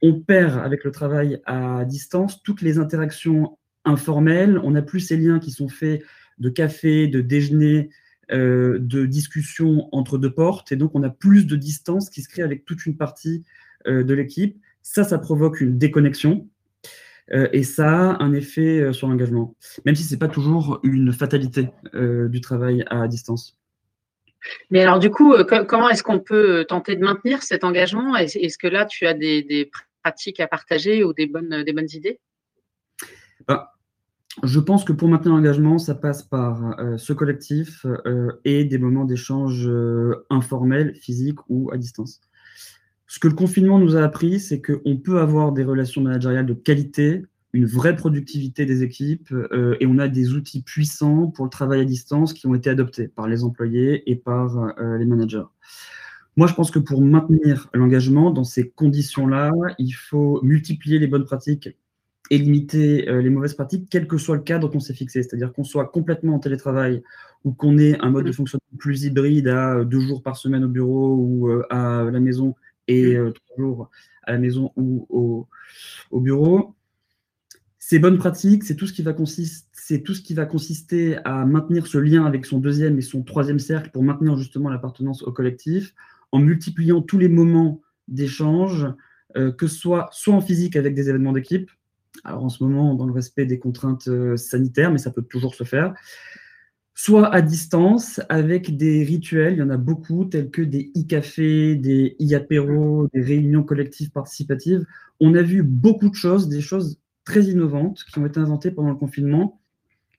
on 0.00 0.18
perd 0.18 0.58
avec 0.64 0.84
le 0.84 0.90
travail 0.90 1.42
à 1.44 1.84
distance 1.84 2.42
toutes 2.42 2.62
les 2.62 2.78
interactions 2.78 3.58
informelles. 3.84 4.58
On 4.64 4.70
n'a 4.70 4.80
plus 4.80 5.00
ces 5.00 5.18
liens 5.18 5.38
qui 5.40 5.50
sont 5.50 5.68
faits 5.68 6.02
de 6.38 6.48
café, 6.48 7.06
de 7.06 7.20
déjeuner, 7.20 7.90
euh, 8.30 8.78
de 8.78 9.06
discussion 9.06 9.88
entre 9.92 10.18
deux 10.18 10.32
portes, 10.32 10.70
et 10.72 10.76
donc 10.76 10.90
on 10.94 11.02
a 11.02 11.08
plus 11.08 11.46
de 11.46 11.56
distance 11.56 12.10
qui 12.10 12.20
se 12.20 12.28
crée 12.28 12.42
avec 12.42 12.66
toute 12.66 12.84
une 12.84 12.96
partie 12.96 13.44
euh, 13.86 14.02
de 14.02 14.12
l'équipe. 14.12 14.60
Ça, 14.82 15.02
ça 15.02 15.18
provoque 15.18 15.60
une 15.60 15.78
déconnexion, 15.78 16.46
euh, 17.32 17.48
et 17.52 17.62
ça 17.62 18.10
a 18.10 18.22
un 18.22 18.34
effet 18.34 18.92
sur 18.92 19.08
l'engagement, 19.08 19.56
même 19.86 19.94
si 19.94 20.02
ce 20.02 20.12
n'est 20.12 20.18
pas 20.18 20.28
toujours 20.28 20.78
une 20.82 21.12
fatalité 21.12 21.70
du 21.94 22.40
travail 22.40 22.84
à 22.90 23.08
distance. 23.08 23.58
Mais 24.70 24.82
alors 24.82 24.98
du 24.98 25.10
coup, 25.10 25.34
comment 25.66 25.88
est-ce 25.88 26.02
qu'on 26.02 26.20
peut 26.20 26.64
tenter 26.68 26.96
de 26.96 27.04
maintenir 27.04 27.42
cet 27.42 27.64
engagement? 27.64 28.14
Est-ce 28.14 28.58
que 28.58 28.68
là, 28.68 28.84
tu 28.84 29.06
as 29.06 29.14
des, 29.14 29.70
pratiques 30.02 30.40
à 30.40 30.46
partager 30.46 31.02
ou 31.02 31.12
des 31.12 31.26
bonnes, 31.26 31.64
des 31.64 31.72
bonnes 31.72 31.88
idées? 31.92 32.20
Bah, 33.46 33.77
je 34.42 34.60
pense 34.60 34.84
que 34.84 34.92
pour 34.92 35.08
maintenir 35.08 35.34
l'engagement, 35.34 35.78
ça 35.78 35.94
passe 35.94 36.22
par 36.22 36.78
euh, 36.78 36.96
ce 36.96 37.12
collectif 37.12 37.84
euh, 37.86 38.32
et 38.44 38.64
des 38.64 38.78
moments 38.78 39.04
d'échange 39.04 39.66
euh, 39.66 40.24
informels, 40.30 40.94
physiques 40.94 41.38
ou 41.48 41.70
à 41.72 41.76
distance. 41.76 42.20
Ce 43.06 43.18
que 43.18 43.28
le 43.28 43.34
confinement 43.34 43.78
nous 43.78 43.96
a 43.96 44.02
appris, 44.02 44.38
c'est 44.38 44.60
qu'on 44.60 44.96
peut 44.96 45.20
avoir 45.20 45.52
des 45.52 45.64
relations 45.64 46.02
managériales 46.02 46.46
de 46.46 46.54
qualité, 46.54 47.24
une 47.52 47.66
vraie 47.66 47.96
productivité 47.96 48.66
des 48.66 48.82
équipes, 48.82 49.32
et 49.80 49.86
on 49.86 49.96
a 49.96 50.08
des 50.08 50.34
outils 50.34 50.62
puissants 50.62 51.28
pour 51.28 51.46
le 51.46 51.50
travail 51.50 51.80
à 51.80 51.84
distance 51.86 52.34
qui 52.34 52.46
ont 52.46 52.54
été 52.54 52.68
adoptés 52.68 53.08
par 53.08 53.26
les 53.26 53.44
employés 53.44 54.10
et 54.10 54.16
par 54.16 54.74
les 54.98 55.06
managers. 55.06 55.44
Moi, 56.36 56.46
je 56.46 56.52
pense 56.52 56.70
que 56.70 56.78
pour 56.78 57.00
maintenir 57.00 57.70
l'engagement 57.72 58.30
dans 58.30 58.44
ces 58.44 58.68
conditions-là, 58.68 59.50
il 59.78 59.92
faut 59.92 60.40
multiplier 60.42 60.98
les 60.98 61.06
bonnes 61.06 61.24
pratiques 61.24 61.70
et 62.30 62.38
limiter 62.38 63.08
euh, 63.08 63.22
les 63.22 63.30
mauvaises 63.30 63.54
pratiques, 63.54 63.88
quel 63.90 64.06
que 64.06 64.18
soit 64.18 64.36
le 64.36 64.42
cadre 64.42 64.68
qu'on 64.68 64.80
s'est 64.80 64.94
fixé. 64.94 65.22
C'est-à-dire 65.22 65.52
qu'on 65.52 65.64
soit 65.64 65.86
complètement 65.86 66.34
en 66.34 66.38
télétravail 66.38 67.02
ou 67.44 67.52
qu'on 67.52 67.78
ait 67.78 67.98
un 68.00 68.10
mode 68.10 68.26
de 68.26 68.32
fonctionnement 68.32 68.78
plus 68.78 69.04
hybride 69.04 69.48
à 69.48 69.76
euh, 69.76 69.84
deux 69.84 70.00
jours 70.00 70.22
par 70.22 70.36
semaine 70.36 70.64
au 70.64 70.68
bureau 70.68 71.14
ou 71.16 71.48
euh, 71.48 71.64
à 71.70 72.04
la 72.04 72.20
maison 72.20 72.54
et 72.86 73.16
trois 73.16 73.56
jours 73.58 73.90
à 74.22 74.32
la 74.32 74.38
maison 74.38 74.72
ou 74.76 75.06
au, 75.10 75.46
au 76.10 76.20
bureau. 76.20 76.74
Ces 77.78 77.98
bonnes 77.98 78.16
pratiques, 78.16 78.64
c'est 78.64 78.76
tout, 78.76 78.86
ce 78.86 78.94
qui 78.94 79.02
va 79.02 79.12
consister, 79.12 80.02
tout 80.02 80.14
ce 80.14 80.22
qui 80.22 80.32
va 80.32 80.46
consister 80.46 81.18
à 81.24 81.44
maintenir 81.44 81.86
ce 81.86 81.98
lien 81.98 82.24
avec 82.24 82.46
son 82.46 82.58
deuxième 82.60 82.98
et 82.98 83.02
son 83.02 83.22
troisième 83.22 83.58
cercle 83.58 83.90
pour 83.90 84.02
maintenir 84.02 84.38
justement 84.38 84.70
l'appartenance 84.70 85.22
au 85.22 85.32
collectif, 85.32 85.94
en 86.32 86.38
multipliant 86.38 87.02
tous 87.02 87.18
les 87.18 87.28
moments 87.28 87.82
d'échange, 88.08 88.86
que 89.34 89.66
ce 89.66 89.76
soit 89.76 90.08
soit 90.12 90.34
en 90.34 90.40
physique 90.40 90.76
avec 90.76 90.94
des 90.94 91.10
événements 91.10 91.32
d'équipe, 91.32 91.70
alors 92.24 92.44
en 92.44 92.48
ce 92.48 92.62
moment 92.62 92.94
dans 92.94 93.06
le 93.06 93.12
respect 93.12 93.46
des 93.46 93.58
contraintes 93.58 94.08
euh, 94.08 94.36
sanitaires, 94.36 94.90
mais 94.90 94.98
ça 94.98 95.10
peut 95.10 95.22
toujours 95.22 95.54
se 95.54 95.64
faire, 95.64 95.94
soit 96.98 97.32
à 97.32 97.42
distance 97.42 98.20
avec 98.28 98.76
des 98.76 99.04
rituels, 99.04 99.52
il 99.52 99.58
y 99.60 99.62
en 99.62 99.70
a 99.70 99.76
beaucoup, 99.76 100.24
tels 100.24 100.50
que 100.50 100.62
des 100.62 100.90
e-cafés, 100.96 101.76
des 101.76 102.16
e-apéros, 102.20 103.06
des 103.14 103.22
réunions 103.22 103.62
collectives 103.62 104.10
participatives. 104.10 104.84
On 105.20 105.36
a 105.36 105.42
vu 105.42 105.62
beaucoup 105.62 106.08
de 106.08 106.16
choses, 106.16 106.48
des 106.48 106.60
choses 106.60 106.98
très 107.24 107.44
innovantes 107.44 108.04
qui 108.10 108.18
ont 108.18 108.26
été 108.26 108.40
inventées 108.40 108.72
pendant 108.72 108.90
le 108.90 108.96
confinement, 108.96 109.60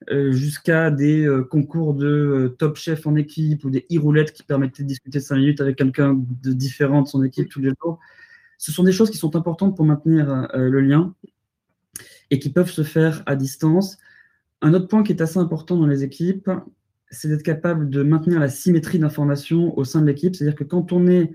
euh, 0.10 0.32
jusqu'à 0.32 0.90
des 0.90 1.26
euh, 1.26 1.44
concours 1.44 1.94
de 1.96 2.56
top 2.58 2.78
chef 2.78 3.06
en 3.06 3.16
équipe 3.16 3.66
ou 3.66 3.70
des 3.70 3.86
e-roulettes 3.94 4.32
qui 4.32 4.44
permettaient 4.44 4.84
de 4.84 4.88
discuter 4.88 5.20
cinq 5.20 5.36
minutes 5.36 5.60
avec 5.60 5.76
quelqu'un 5.76 6.14
de 6.16 6.54
différent 6.54 7.02
de 7.02 7.10
son 7.10 7.22
équipe 7.26 7.50
tous 7.50 7.60
les 7.60 7.74
jours. 7.82 8.00
Ce 8.58 8.72
sont 8.72 8.84
des 8.84 8.94
choses 8.94 9.12
qui 9.12 9.18
sont 9.18 9.36
importantes 9.36 9.76
pour 9.76 9.84
maintenir 9.84 10.48
le 10.54 10.80
lien 10.80 11.14
et 12.32 12.40
qui 12.40 12.50
peuvent 12.50 12.70
se 12.70 12.84
faire 12.84 13.24
à 13.26 13.36
distance. 13.36 13.98
Un 14.62 14.74
autre 14.74 14.88
point 14.88 15.04
qui 15.04 15.12
est 15.12 15.22
assez 15.22 15.38
important 15.38 15.78
dans 15.78 15.88
les 15.88 16.04
équipes, 16.04 16.50
c'est 17.12 17.28
d'être 17.28 17.44
capable 17.44 17.90
de 17.90 18.04
maintenir 18.04 18.40
la 18.40 18.50
symétrie 18.50 19.00
d'information 19.00 19.78
au 19.78 19.84
sein 19.84 20.02
de 20.02 20.06
l'équipe. 20.06 20.36
C'est-à-dire 20.36 20.56
que 20.56 20.64
quand 20.64 20.92
on, 20.92 21.08
est, 21.08 21.32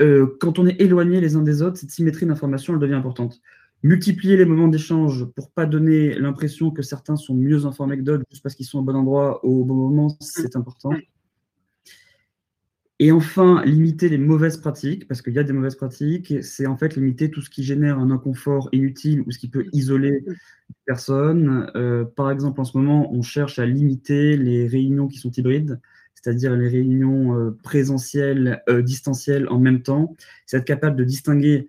euh, 0.00 0.26
quand 0.40 0.58
on 0.58 0.66
est 0.66 0.80
éloigné 0.80 1.20
les 1.20 1.36
uns 1.36 1.42
des 1.42 1.62
autres, 1.62 1.78
cette 1.78 1.90
symétrie 1.90 2.26
d'information, 2.26 2.74
elle 2.74 2.80
devient 2.80 2.94
importante. 2.94 3.40
Multiplier 3.82 4.36
les 4.36 4.44
moments 4.44 4.68
d'échange 4.68 5.26
pour 5.34 5.50
pas 5.50 5.66
donner 5.66 6.14
l'impression 6.18 6.70
que 6.70 6.82
certains 6.82 7.16
sont 7.16 7.34
mieux 7.34 7.66
informés 7.66 7.98
que 7.98 8.02
d'autres 8.02 8.24
juste 8.30 8.42
parce 8.42 8.54
qu'ils 8.54 8.66
sont 8.66 8.78
au 8.78 8.82
bon 8.82 8.96
endroit 8.96 9.44
au 9.44 9.64
bon 9.64 9.74
moment, 9.74 10.16
c'est 10.20 10.56
important. 10.56 10.90
Et 13.00 13.10
enfin, 13.10 13.64
limiter 13.64 14.08
les 14.08 14.18
mauvaises 14.18 14.56
pratiques, 14.56 15.08
parce 15.08 15.20
qu'il 15.20 15.32
y 15.32 15.38
a 15.40 15.42
des 15.42 15.52
mauvaises 15.52 15.74
pratiques, 15.74 16.32
c'est 16.42 16.66
en 16.66 16.76
fait 16.76 16.94
limiter 16.94 17.28
tout 17.28 17.42
ce 17.42 17.50
qui 17.50 17.64
génère 17.64 17.98
un 17.98 18.12
inconfort 18.12 18.68
inutile 18.70 19.22
ou 19.26 19.32
ce 19.32 19.38
qui 19.38 19.48
peut 19.48 19.66
isoler 19.72 20.22
les 20.24 20.36
personnes. 20.84 21.72
Euh, 21.74 22.04
par 22.04 22.30
exemple, 22.30 22.60
en 22.60 22.64
ce 22.64 22.78
moment, 22.78 23.12
on 23.12 23.22
cherche 23.22 23.58
à 23.58 23.66
limiter 23.66 24.36
les 24.36 24.68
réunions 24.68 25.08
qui 25.08 25.18
sont 25.18 25.32
hybrides, 25.32 25.80
c'est-à-dire 26.14 26.54
les 26.54 26.68
réunions 26.68 27.36
euh, 27.36 27.58
présentielles, 27.64 28.62
euh, 28.68 28.80
distancielles 28.80 29.48
en 29.48 29.58
même 29.58 29.82
temps. 29.82 30.14
C'est 30.46 30.58
être 30.58 30.64
capable 30.64 30.96
de 30.96 31.04
distinguer 31.04 31.68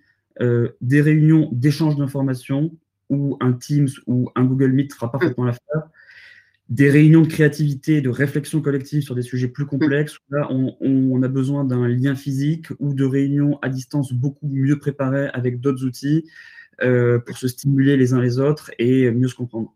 des 0.82 1.00
réunions 1.00 1.48
d'échange 1.54 1.96
d'informations 1.96 2.76
où 3.10 3.38
un 3.40 3.54
Teams 3.54 3.88
ou 4.06 4.30
un 4.36 4.44
Google 4.44 4.74
Meet 4.74 4.94
fera 4.94 5.10
parfaitement 5.10 5.46
l'affaire 5.46 5.90
des 6.70 6.90
réunions 6.90 7.22
de 7.22 7.28
créativité, 7.28 8.02
de 8.02 8.10
réflexion 8.10 8.62
collective 8.62 9.04
sur 9.04 9.16
des 9.16 9.22
sujets 9.22 9.48
plus 9.48 9.66
complexes. 9.66 10.18
Là, 10.30 10.48
on, 10.50 11.22
a 11.22 11.28
besoin 11.28 11.64
d'un 11.64 11.88
lien 11.88 12.16
physique 12.16 12.68
ou 12.80 12.94
de 12.94 13.06
réunions 13.06 13.60
à 13.62 13.70
distance 13.70 14.14
beaucoup 14.14 14.48
mieux 14.48 14.78
préparées 14.80 15.28
avec 15.34 15.60
d'autres 15.60 15.86
outils 15.86 16.26
euh, 16.82 17.20
pour 17.20 17.38
se 17.38 17.48
stimuler 17.48 17.98
les 17.98 18.14
uns 18.14 18.22
les 18.22 18.40
autres 18.40 18.72
et 18.80 19.12
mieux 19.12 19.28
se 19.28 19.36
comprendre. 19.36 19.74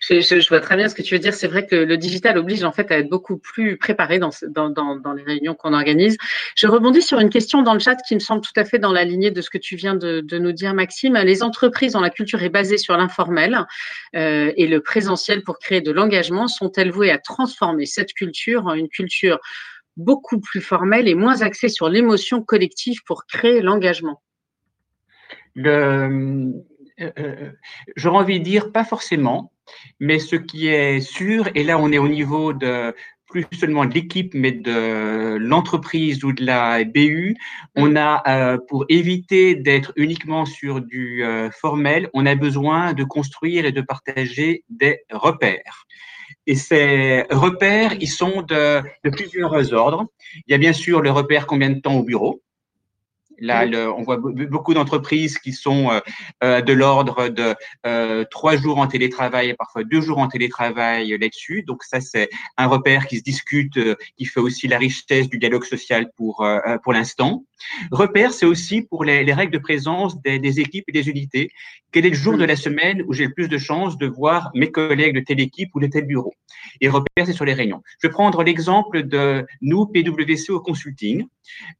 Je, 0.00 0.48
vois 0.48 0.60
très 0.60 0.76
bien 0.76 0.88
ce 0.88 0.94
que 0.94 1.02
tu 1.02 1.14
veux 1.14 1.18
dire. 1.20 1.34
C'est 1.34 1.46
vrai 1.46 1.66
que 1.66 1.76
le 1.76 1.96
digital 1.96 2.38
oblige 2.38 2.64
en 2.64 2.72
fait 2.72 2.90
à 2.90 2.98
être 2.98 3.08
beaucoup 3.08 3.38
plus 3.38 3.76
préparé 3.76 4.18
dans, 4.18 4.30
les 5.14 5.22
réunions 5.22 5.54
qu'on 5.54 5.72
organise. 5.72 6.16
Je 6.56 6.66
rebondis 6.66 7.02
sur 7.02 7.20
une 7.20 7.30
question 7.30 7.62
dans 7.62 7.74
le 7.74 7.78
chat 7.78 7.96
qui 7.96 8.14
me 8.14 8.20
semble 8.20 8.40
tout 8.40 8.52
à 8.56 8.64
fait 8.64 8.78
dans 8.78 8.92
la 8.92 9.04
lignée 9.04 9.30
de 9.30 9.40
ce 9.40 9.50
que 9.50 9.58
tu 9.58 9.76
viens 9.76 9.94
de, 9.94 10.38
nous 10.38 10.52
dire, 10.52 10.74
Maxime. 10.74 11.14
Les 11.14 11.42
entreprises 11.42 11.92
dont 11.92 12.00
la 12.00 12.10
culture 12.10 12.42
est 12.42 12.48
basée 12.48 12.78
sur 12.78 12.96
l'informel 12.96 13.66
euh, 14.16 14.52
et 14.56 14.66
le 14.66 14.80
présentiel 14.80 15.42
pour 15.42 15.58
créer 15.58 15.80
de 15.80 15.92
l'engagement 15.92 16.48
sont-elles 16.48 16.90
vouées 16.90 17.10
à 17.10 17.18
transformer 17.18 17.86
cette 17.86 18.12
culture 18.12 18.66
en 18.66 18.74
une 18.74 18.88
culture 18.88 19.38
beaucoup 19.96 20.40
plus 20.40 20.60
formelle 20.60 21.08
et 21.08 21.14
moins 21.14 21.42
axée 21.42 21.68
sur 21.68 21.88
l'émotion 21.88 22.42
collective 22.42 23.00
pour 23.04 23.26
créer 23.26 23.60
l'engagement 23.60 24.22
le, 25.54 26.52
euh, 27.00 27.12
euh, 27.18 27.50
j'aurais 27.96 28.18
envie 28.18 28.38
de 28.40 28.44
dire 28.44 28.72
pas 28.72 28.84
forcément, 28.84 29.52
mais 30.00 30.18
ce 30.18 30.36
qui 30.36 30.68
est 30.68 31.00
sûr, 31.00 31.48
et 31.54 31.64
là 31.64 31.78
on 31.78 31.92
est 31.92 31.98
au 31.98 32.08
niveau 32.08 32.52
de 32.52 32.94
plus 33.26 33.46
seulement 33.52 33.84
de 33.84 33.92
l'équipe, 33.92 34.32
mais 34.32 34.52
de 34.52 35.36
l'entreprise 35.38 36.24
ou 36.24 36.32
de 36.32 36.44
la 36.44 36.82
BU, 36.84 37.36
on 37.76 37.94
a, 37.94 38.22
euh, 38.26 38.58
pour 38.68 38.86
éviter 38.88 39.54
d'être 39.54 39.92
uniquement 39.96 40.46
sur 40.46 40.80
du 40.80 41.22
formel, 41.52 42.08
on 42.14 42.24
a 42.24 42.34
besoin 42.34 42.94
de 42.94 43.04
construire 43.04 43.66
et 43.66 43.72
de 43.72 43.82
partager 43.82 44.64
des 44.70 45.00
repères. 45.10 45.86
Et 46.46 46.54
ces 46.54 47.24
repères, 47.30 47.92
ils 48.00 48.08
sont 48.08 48.40
de, 48.40 48.80
de 49.04 49.10
plusieurs 49.10 49.74
ordres. 49.74 50.06
Il 50.46 50.52
y 50.52 50.54
a 50.54 50.58
bien 50.58 50.72
sûr 50.72 51.02
le 51.02 51.10
repère 51.10 51.46
combien 51.46 51.68
de 51.68 51.80
temps 51.80 51.96
au 51.96 52.02
bureau. 52.02 52.42
Là, 53.40 53.66
on 53.96 54.02
voit 54.02 54.18
beaucoup 54.18 54.74
d'entreprises 54.74 55.38
qui 55.38 55.52
sont 55.52 55.90
euh, 55.90 56.00
euh, 56.42 56.60
de 56.60 56.72
l'ordre 56.72 57.28
de 57.28 57.54
euh, 57.86 58.24
trois 58.30 58.56
jours 58.56 58.78
en 58.78 58.86
télétravail 58.86 59.50
et 59.50 59.54
parfois 59.54 59.84
deux 59.84 60.00
jours 60.00 60.18
en 60.18 60.28
télétravail 60.28 61.16
là-dessus. 61.18 61.62
Donc 61.62 61.84
ça, 61.84 62.00
c'est 62.00 62.28
un 62.56 62.66
repère 62.66 63.06
qui 63.06 63.18
se 63.18 63.22
discute, 63.22 63.78
qui 64.16 64.24
fait 64.24 64.40
aussi 64.40 64.68
la 64.68 64.78
richesse 64.78 65.28
du 65.28 65.38
dialogue 65.38 65.64
social 65.64 66.10
pour 66.16 66.46
pour 66.82 66.92
l'instant. 66.92 67.44
Repère, 67.90 68.32
c'est 68.32 68.46
aussi 68.46 68.82
pour 68.82 69.04
les, 69.04 69.32
règles 69.32 69.52
de 69.52 69.58
présence 69.58 70.20
des, 70.22 70.60
équipes 70.60 70.84
et 70.88 70.92
des 70.92 71.08
unités. 71.08 71.50
Quel 71.92 72.06
est 72.06 72.10
le 72.10 72.16
jour 72.16 72.36
de 72.36 72.44
la 72.44 72.56
semaine 72.56 73.02
où 73.06 73.12
j'ai 73.12 73.26
le 73.26 73.32
plus 73.32 73.48
de 73.48 73.58
chances 73.58 73.96
de 73.98 74.06
voir 74.06 74.50
mes 74.54 74.70
collègues 74.70 75.14
de 75.14 75.20
telle 75.20 75.40
équipe 75.40 75.70
ou 75.74 75.80
de 75.80 75.86
tel 75.86 76.04
bureau? 76.04 76.34
Et 76.80 76.88
repère, 76.88 77.26
c'est 77.26 77.32
sur 77.32 77.44
les 77.44 77.54
réunions. 77.54 77.82
Je 78.00 78.08
vais 78.08 78.12
prendre 78.12 78.42
l'exemple 78.42 79.04
de 79.04 79.46
nous, 79.60 79.86
PwC 79.86 80.52
au 80.52 80.60
consulting. 80.60 81.26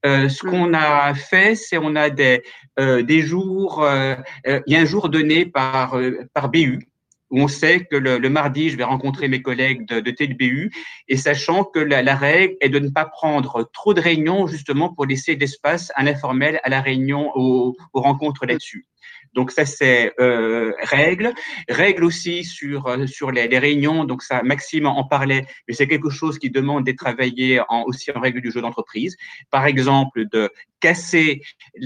Euh, 0.06 0.28
ce 0.28 0.42
qu'on 0.42 0.72
a 0.74 1.14
fait, 1.14 1.54
c'est 1.54 1.78
on 1.78 1.94
a 1.94 2.10
des, 2.10 2.42
euh, 2.78 3.02
des 3.02 3.22
jours, 3.22 3.82
euh, 3.82 4.16
il 4.46 4.72
y 4.72 4.76
a 4.76 4.80
un 4.80 4.86
jour 4.86 5.08
donné 5.08 5.46
par, 5.46 5.98
par 6.32 6.48
BU 6.50 6.87
où 7.30 7.40
on 7.40 7.48
sait 7.48 7.84
que 7.84 7.96
le, 7.96 8.28
mardi, 8.28 8.70
je 8.70 8.76
vais 8.76 8.84
rencontrer 8.84 9.28
mes 9.28 9.42
collègues 9.42 9.86
de, 9.86 10.00
de 10.00 10.10
TLBU, 10.10 10.72
et 11.08 11.16
sachant 11.16 11.64
que 11.64 11.78
la, 11.78 12.16
règle 12.16 12.56
est 12.60 12.68
de 12.68 12.78
ne 12.78 12.88
pas 12.88 13.04
prendre 13.04 13.68
trop 13.72 13.94
de 13.94 14.00
réunions, 14.00 14.46
justement 14.46 14.92
pour 14.92 15.06
laisser 15.06 15.36
d'espace 15.36 15.92
à 15.94 16.02
l'informel, 16.02 16.60
à 16.64 16.68
la 16.68 16.80
réunion, 16.80 17.30
aux 17.36 17.76
rencontres 17.92 18.46
là-dessus. 18.46 18.87
Donc 19.34 19.50
ça 19.50 19.66
c'est 19.66 20.12
euh, 20.20 20.72
règle, 20.82 21.32
règle 21.68 22.04
aussi 22.04 22.44
sur 22.44 22.86
euh, 22.86 23.06
sur 23.06 23.30
les, 23.30 23.48
les, 23.48 23.58
réunions. 23.58 24.04
Donc 24.04 24.22
ça, 24.22 24.42
Maxime 24.42 24.86
en 24.86 25.04
parlait, 25.04 25.46
mais 25.66 25.74
c'est 25.74 25.88
quelque 25.88 26.10
chose 26.10 26.38
qui 26.38 26.50
demande 26.50 26.84
d'être 26.84 26.98
travaillé 26.98 27.60
en, 27.68 27.82
aussi 27.84 28.10
en 28.10 28.20
règle 28.20 28.40
du 28.40 28.50
jeu 28.50 28.60
d'entreprise. 28.60 29.16
Par 29.50 29.66
exemple, 29.66 30.26
de 30.30 30.50
casser 30.80 31.42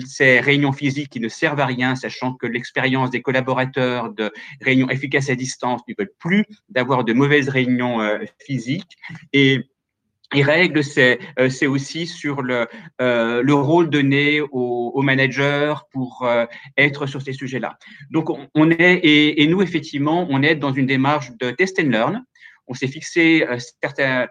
ces 0.07 0.41
réunions 0.41 0.73
physiques 0.73 1.11
qui 1.11 1.21
ne 1.21 1.29
servent 1.29 1.61
à 1.61 1.67
rien, 1.67 1.97
sachant 1.97 2.35
que 2.35 2.47
l'expérience 2.47 3.11
des 3.11 3.23
collaborateurs 3.23 4.13
de 4.13 4.31
réunions 4.61 4.91
efficaces 4.91 5.31
à 5.31 5.35
distance 5.35 5.81
ne 5.89 5.95
veulent 5.99 6.13
plus 6.19 6.45
d'avoir 6.69 7.05
de 7.05 7.13
mauvaises 7.13 7.49
réunions 7.49 8.01
euh, 8.01 8.19
physiques 8.45 8.97
et 9.33 9.61
et 10.35 10.43
règle, 10.43 10.83
c'est 10.83 11.19
euh, 11.39 11.49
c'est 11.51 11.67
aussi 11.67 12.07
sur 12.07 12.43
le 12.43 12.67
euh, 13.01 13.43
le 13.43 13.55
rôle 13.55 13.91
donné 13.91 14.41
aux, 14.41 14.93
aux 14.95 15.03
managers 15.03 15.75
pour 15.91 16.23
euh, 16.25 16.47
être 16.77 17.07
sur 17.07 17.21
ces 17.23 17.33
sujets-là. 17.33 17.79
Donc 18.11 18.31
on, 18.31 18.71
est 18.71 18.95
et, 18.95 19.43
et, 19.43 19.47
nous 19.47 19.63
effectivement 19.63 20.27
on 20.31 20.43
est 20.43 20.55
dans 20.55 20.73
une 20.73 20.87
démarche 20.87 21.31
de 21.39 21.51
test 21.51 21.79
and 21.79 21.89
learn. 21.89 22.25
On 22.69 22.75
s'est 22.75 22.89
fixé 22.89 23.45
certains 23.83 24.29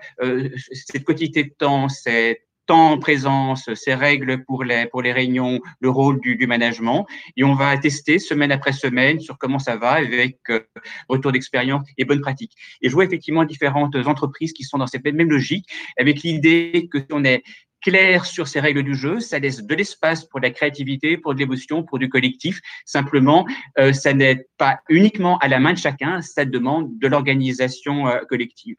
cette 0.71 1.03
quantité 1.03 1.43
de 1.43 1.53
temps, 1.55 1.89
cette 1.89 2.47
temps 2.71 2.97
présence, 2.99 3.69
ces 3.73 3.93
règles 3.93 4.45
pour 4.45 4.63
les, 4.63 4.85
pour 4.85 5.01
les 5.01 5.11
réunions, 5.11 5.59
le 5.81 5.89
rôle 5.89 6.21
du, 6.21 6.37
du 6.37 6.47
management. 6.47 7.05
Et 7.35 7.43
on 7.43 7.53
va 7.53 7.77
tester 7.77 8.17
semaine 8.17 8.49
après 8.49 8.71
semaine 8.71 9.19
sur 9.19 9.37
comment 9.37 9.59
ça 9.59 9.75
va 9.75 9.91
avec 9.91 10.37
euh, 10.49 10.61
retour 11.09 11.33
d'expérience 11.33 11.83
et 11.97 12.05
bonnes 12.05 12.21
pratiques. 12.21 12.53
Et 12.81 12.87
je 12.87 12.93
vois 12.93 13.03
effectivement 13.03 13.43
différentes 13.43 13.97
entreprises 14.05 14.53
qui 14.53 14.63
sont 14.63 14.77
dans 14.77 14.87
cette 14.87 15.03
même 15.03 15.29
logique 15.29 15.67
avec 15.99 16.21
l'idée 16.23 16.87
que 16.89 16.99
si 16.99 17.07
on 17.11 17.25
est 17.25 17.43
clair 17.81 18.25
sur 18.25 18.47
ces 18.47 18.59
règles 18.59 18.83
du 18.83 18.95
jeu, 18.95 19.19
ça 19.19 19.39
laisse 19.39 19.63
de 19.63 19.75
l'espace 19.75 20.25
pour 20.25 20.39
la 20.39 20.51
créativité, 20.51 21.17
pour 21.17 21.33
de 21.33 21.39
l'émotion, 21.39 21.83
pour 21.83 21.99
du 21.99 22.09
collectif. 22.09 22.61
Simplement, 22.85 23.45
euh, 23.79 23.93
ça 23.93 24.13
n'est 24.13 24.45
pas 24.57 24.79
uniquement 24.89 25.37
à 25.39 25.47
la 25.47 25.59
main 25.59 25.73
de 25.73 25.77
chacun, 25.77 26.21
ça 26.21 26.45
demande 26.45 26.97
de 26.99 27.07
l'organisation 27.07 28.07
euh, 28.07 28.19
collective. 28.29 28.77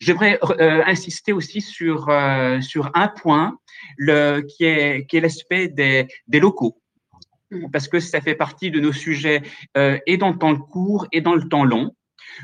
J'aimerais 0.00 0.38
euh, 0.60 0.82
insister 0.86 1.32
aussi 1.32 1.60
sur, 1.60 2.08
sur 2.60 2.90
un 2.94 3.08
point 3.08 3.58
le, 3.96 4.40
qui 4.40 4.64
est, 4.64 5.06
qui 5.06 5.16
est 5.16 5.20
l'aspect 5.20 5.68
des, 5.68 6.06
des 6.28 6.40
locaux 6.40 6.76
parce 7.72 7.88
que 7.88 7.98
ça 7.98 8.20
fait 8.20 8.36
partie 8.36 8.70
de 8.70 8.78
nos 8.78 8.92
sujets 8.92 9.42
et 10.06 10.16
dans 10.18 10.30
le 10.30 10.38
temps 10.38 10.54
court 10.54 11.08
et 11.10 11.20
dans 11.20 11.34
le 11.34 11.48
temps 11.48 11.64
long. 11.64 11.92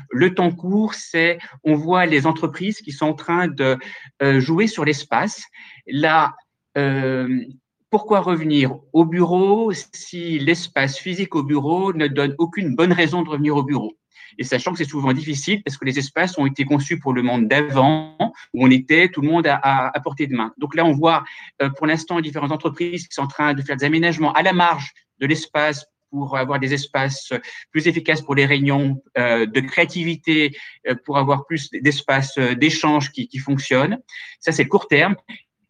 Le 0.09 0.33
temps 0.33 0.51
court, 0.51 0.93
c'est 0.93 1.39
on 1.63 1.75
voit 1.75 2.05
les 2.05 2.25
entreprises 2.25 2.79
qui 2.79 2.91
sont 2.91 3.07
en 3.07 3.13
train 3.13 3.47
de 3.47 3.77
euh, 4.21 4.39
jouer 4.39 4.67
sur 4.67 4.85
l'espace. 4.85 5.43
Là, 5.87 6.33
euh, 6.77 7.43
pourquoi 7.89 8.19
revenir 8.19 8.75
au 8.93 9.05
bureau 9.05 9.71
si 9.93 10.39
l'espace 10.39 10.97
physique 10.97 11.35
au 11.35 11.43
bureau 11.43 11.93
ne 11.93 12.07
donne 12.07 12.35
aucune 12.37 12.75
bonne 12.75 12.91
raison 12.91 13.21
de 13.21 13.29
revenir 13.29 13.55
au 13.55 13.63
bureau? 13.63 13.97
Et 14.37 14.43
sachant 14.43 14.71
que 14.71 14.77
c'est 14.77 14.89
souvent 14.89 15.13
difficile 15.13 15.63
parce 15.63 15.77
que 15.77 15.85
les 15.85 15.97
espaces 15.97 16.37
ont 16.37 16.45
été 16.45 16.65
conçus 16.65 16.99
pour 16.99 17.13
le 17.13 17.23
monde 17.23 17.47
d'avant, 17.47 18.15
où 18.53 18.65
on 18.65 18.69
était 18.69 19.09
tout 19.09 19.21
le 19.21 19.29
monde 19.29 19.47
à, 19.47 19.55
à, 19.87 19.99
portée 20.01 20.27
de 20.27 20.35
main. 20.35 20.53
Donc 20.57 20.75
là, 20.75 20.85
on 20.85 20.91
voit 20.91 21.23
euh, 21.61 21.69
pour 21.69 21.87
l'instant 21.87 22.19
différentes 22.19 22.51
entreprises 22.51 23.07
qui 23.07 23.13
sont 23.13 23.23
en 23.23 23.27
train 23.27 23.53
de 23.53 23.61
faire 23.61 23.77
des 23.77 23.85
aménagements 23.85 24.33
à 24.33 24.43
la 24.43 24.53
marge 24.53 24.93
de 25.19 25.25
l'espace 25.25 25.85
pour 26.09 26.37
avoir 26.37 26.59
des 26.59 26.73
espaces 26.73 27.33
plus 27.71 27.87
efficaces 27.87 28.21
pour 28.21 28.35
les 28.35 28.45
réunions 28.45 29.01
euh, 29.17 29.45
de 29.45 29.59
créativité, 29.59 30.55
euh, 30.87 30.95
pour 31.05 31.17
avoir 31.17 31.45
plus 31.45 31.69
d'espaces 31.71 32.37
euh, 32.37 32.55
d'échange 32.55 33.11
qui, 33.11 33.27
qui 33.27 33.37
fonctionnent. 33.39 33.99
Ça, 34.39 34.51
c'est 34.51 34.63
le 34.63 34.69
court 34.69 34.87
terme. 34.87 35.15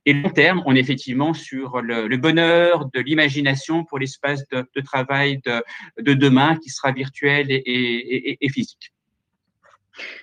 Et 0.05 0.13
long 0.13 0.29
terme, 0.29 0.63
on 0.65 0.75
est 0.75 0.79
effectivement 0.79 1.33
sur 1.33 1.81
le, 1.81 2.15
bonheur 2.15 2.89
de 2.93 3.01
l'imagination 3.01 3.83
pour 3.83 3.99
l'espace 3.99 4.41
de, 4.49 4.81
travail 4.81 5.41
de, 5.45 5.61
de, 6.01 6.13
demain 6.13 6.55
qui 6.55 6.69
sera 6.69 6.93
virtuel 6.93 7.47
et 7.49 8.49
physique. 8.49 8.93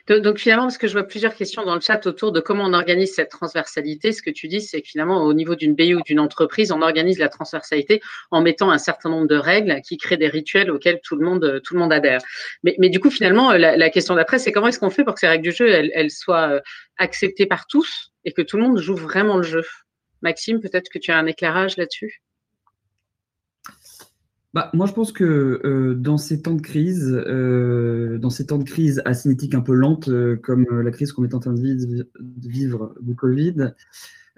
Donc, 0.09 0.39
finalement, 0.39 0.65
parce 0.65 0.79
que 0.79 0.87
je 0.87 0.93
vois 0.93 1.05
plusieurs 1.05 1.35
questions 1.35 1.65
dans 1.65 1.75
le 1.75 1.81
chat 1.81 2.07
autour 2.07 2.33
de 2.33 2.41
comment 2.41 2.65
on 2.65 2.73
organise 2.73 3.15
cette 3.15 3.31
transversalité, 3.31 4.13
ce 4.13 4.23
que 4.23 4.31
tu 4.31 4.49
dis, 4.49 4.61
c'est 4.61 4.83
que 4.83 4.89
finalement, 4.89 5.23
au 5.23 5.35
niveau 5.35 5.55
d'une 5.55 5.75
BU 5.75 5.95
ou 5.95 6.03
d'une 6.03 6.21
entreprise, 6.21 6.73
on 6.73 6.83
organise 6.83 7.19
la 7.19 7.29
transversalité 7.29 8.01
en 8.31 8.43
mettant 8.43 8.71
un 8.71 8.79
certain 8.79 9.11
nombre 9.11 9.27
de 9.27 9.37
règles 9.37 9.81
qui 9.83 9.97
créent 9.97 10.17
des 10.17 10.29
rituels 10.29 10.71
auxquels 10.71 11.01
tout 11.03 11.17
le 11.17 11.25
monde, 11.25 11.61
tout 11.65 11.75
le 11.75 11.81
monde 11.81 11.93
adhère. 11.93 12.21
Mais, 12.63 12.77
mais 12.79 12.89
du 12.89 13.01
coup, 13.01 13.11
finalement, 13.11 13.53
la, 13.53 13.91
question 13.91 14.15
d'après, 14.15 14.39
c'est 14.39 14.53
comment 14.53 14.69
est-ce 14.69 14.79
qu'on 14.79 14.91
fait 14.91 15.05
pour 15.05 15.15
que 15.15 15.21
ces 15.21 15.29
règles 15.29 15.45
du 15.45 15.53
jeu, 15.53 15.69
elles, 15.69 15.91
elles 15.95 16.11
soient 16.11 16.49
euh, 16.49 16.61
acceptées 16.99 17.47
par 17.47 17.67
tous 17.67 18.13
et 18.25 18.33
que 18.33 18.43
tout 18.43 18.57
le 18.57 18.63
monde 18.63 18.79
joue 18.79 18.97
vraiment 18.97 19.37
le 19.37 19.43
jeu? 19.43 19.65
Maxime, 20.23 20.61
peut-être 20.61 20.89
que 20.89 20.99
tu 20.99 21.11
as 21.13 21.19
un 21.19 21.27
éclairage 21.27 21.77
là-dessus? 21.77 22.24
Bah, 24.55 24.71
moi, 24.73 24.87
je 24.87 24.93
pense 24.93 25.11
que 25.11 25.61
euh, 25.65 25.97
dans 25.97 26.17
ces 26.17 26.41
temps 26.41 26.55
de 26.55 26.61
crise, 26.63 27.11
euh, 27.27 28.19
dans 28.19 28.31
ces 28.31 28.47
temps 28.47 28.59
de 28.59 28.63
crise 28.63 29.03
asymétriques 29.05 29.57
un 29.57 29.61
peu 29.61 29.75
lentes, 29.75 30.09
euh, 30.09 30.37
comme 30.37 30.65
la 30.81 30.93
crise 30.93 31.13
qu'on 31.13 31.25
est 31.25 31.35
en 31.35 31.41
train 31.41 31.53
de 31.53 31.61
vivre, 31.61 32.05
de 32.21 32.49
vivre 32.49 32.95
du 33.01 33.17
Covid, 33.17 33.73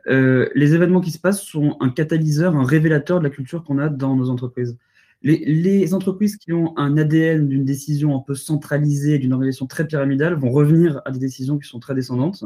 les 0.09 0.75
événements 0.75 1.01
qui 1.01 1.11
se 1.11 1.19
passent 1.19 1.43
sont 1.43 1.77
un 1.81 1.91
catalyseur, 1.91 2.57
un 2.57 2.65
révélateur 2.65 3.19
de 3.19 3.25
la 3.25 3.31
culture 3.31 3.63
qu'on 3.63 3.79
a 3.79 3.91
dans 3.91 4.17
nos 4.17 4.31
entreprises. 4.31 4.79
Les, 5.23 5.45
les 5.45 5.93
entreprises 5.93 6.37
qui 6.37 6.53
ont 6.53 6.79
un 6.79 6.97
ADN 6.97 7.49
d'une 7.49 7.65
décision 7.65 8.17
un 8.17 8.21
peu 8.21 8.35
centralisée, 8.35 9.19
d'une 9.19 9.33
organisation 9.33 9.67
très 9.67 9.87
pyramidale, 9.87 10.35
vont 10.35 10.51
revenir 10.51 11.03
à 11.05 11.11
des 11.11 11.19
décisions 11.19 11.59
qui 11.59 11.69
sont 11.69 11.81
très 11.81 11.95
descendantes. 11.95 12.45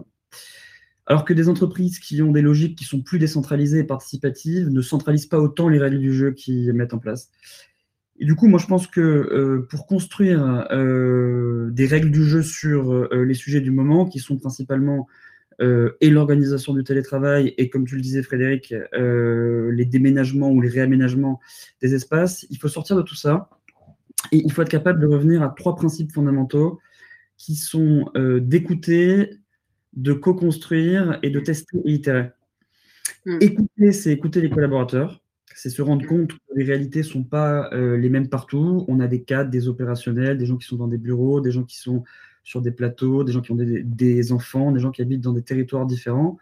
Alors 1.06 1.24
que 1.24 1.32
des 1.32 1.48
entreprises 1.48 1.98
qui 1.98 2.22
ont 2.22 2.30
des 2.30 2.42
logiques 2.42 2.78
qui 2.78 2.84
sont 2.84 3.00
plus 3.00 3.18
décentralisées 3.18 3.80
et 3.80 3.84
participatives 3.84 4.68
ne 4.68 4.80
centralisent 4.80 5.26
pas 5.26 5.40
autant 5.40 5.68
les 5.68 5.78
règles 5.78 5.98
du 5.98 6.12
jeu 6.12 6.32
qu'ils 6.32 6.72
mettent 6.72 6.94
en 6.94 6.98
place. 6.98 7.30
Et 8.20 8.26
du 8.26 8.34
coup, 8.34 8.48
moi, 8.48 8.60
je 8.60 8.66
pense 8.66 8.86
que 8.86 9.00
euh, 9.00 9.66
pour 9.70 9.86
construire 9.86 10.66
euh, 10.70 11.70
des 11.70 11.86
règles 11.86 12.10
du 12.10 12.22
jeu 12.22 12.42
sur 12.42 12.92
euh, 12.92 13.24
les 13.24 13.32
sujets 13.32 13.62
du 13.62 13.70
moment, 13.70 14.06
qui 14.06 14.20
sont 14.20 14.36
principalement 14.36 15.08
et 16.00 16.08
l'organisation 16.08 16.72
du 16.72 16.84
télétravail, 16.84 17.52
et 17.58 17.68
comme 17.68 17.84
tu 17.84 17.94
le 17.94 18.00
disais, 18.00 18.22
Frédéric, 18.22 18.72
les 18.94 19.84
déménagements 19.84 20.50
ou 20.50 20.62
les 20.62 20.70
réaménagements 20.70 21.38
des 21.82 21.94
espaces, 21.94 22.46
il 22.48 22.56
faut 22.56 22.68
sortir 22.68 22.96
de 22.96 23.02
tout 23.02 23.14
ça. 23.14 23.50
Et 24.32 24.38
il 24.38 24.50
faut 24.50 24.62
être 24.62 24.70
capable 24.70 25.00
de 25.00 25.06
revenir 25.06 25.42
à 25.42 25.50
trois 25.50 25.76
principes 25.76 26.12
fondamentaux 26.12 26.78
qui 27.36 27.56
sont 27.56 28.10
d'écouter, 28.40 29.39
de 29.94 30.12
co-construire 30.12 31.18
et 31.22 31.30
de 31.30 31.40
tester 31.40 31.78
et 31.84 31.92
itérer. 31.92 32.30
Hmm. 33.26 33.38
Écouter, 33.40 33.92
c'est 33.92 34.12
écouter 34.12 34.40
les 34.40 34.50
collaborateurs, 34.50 35.22
c'est 35.54 35.70
se 35.70 35.82
rendre 35.82 36.06
compte 36.06 36.32
que 36.32 36.38
les 36.56 36.64
réalités 36.64 37.00
ne 37.00 37.04
sont 37.04 37.24
pas 37.24 37.70
euh, 37.72 37.96
les 37.96 38.08
mêmes 38.08 38.28
partout. 38.28 38.84
On 38.88 39.00
a 39.00 39.06
des 39.06 39.22
cadres, 39.22 39.50
des 39.50 39.68
opérationnels, 39.68 40.38
des 40.38 40.46
gens 40.46 40.56
qui 40.56 40.66
sont 40.66 40.76
dans 40.76 40.88
des 40.88 40.98
bureaux, 40.98 41.40
des 41.40 41.50
gens 41.50 41.64
qui 41.64 41.78
sont 41.78 42.04
sur 42.44 42.62
des 42.62 42.70
plateaux, 42.70 43.24
des 43.24 43.32
gens 43.32 43.42
qui 43.42 43.52
ont 43.52 43.56
des, 43.56 44.32
enfants, 44.32 44.72
des 44.72 44.80
gens 44.80 44.90
qui 44.90 45.02
habitent 45.02 45.20
dans 45.20 45.32
des 45.32 45.42
territoires 45.42 45.86
différents. 45.86 46.38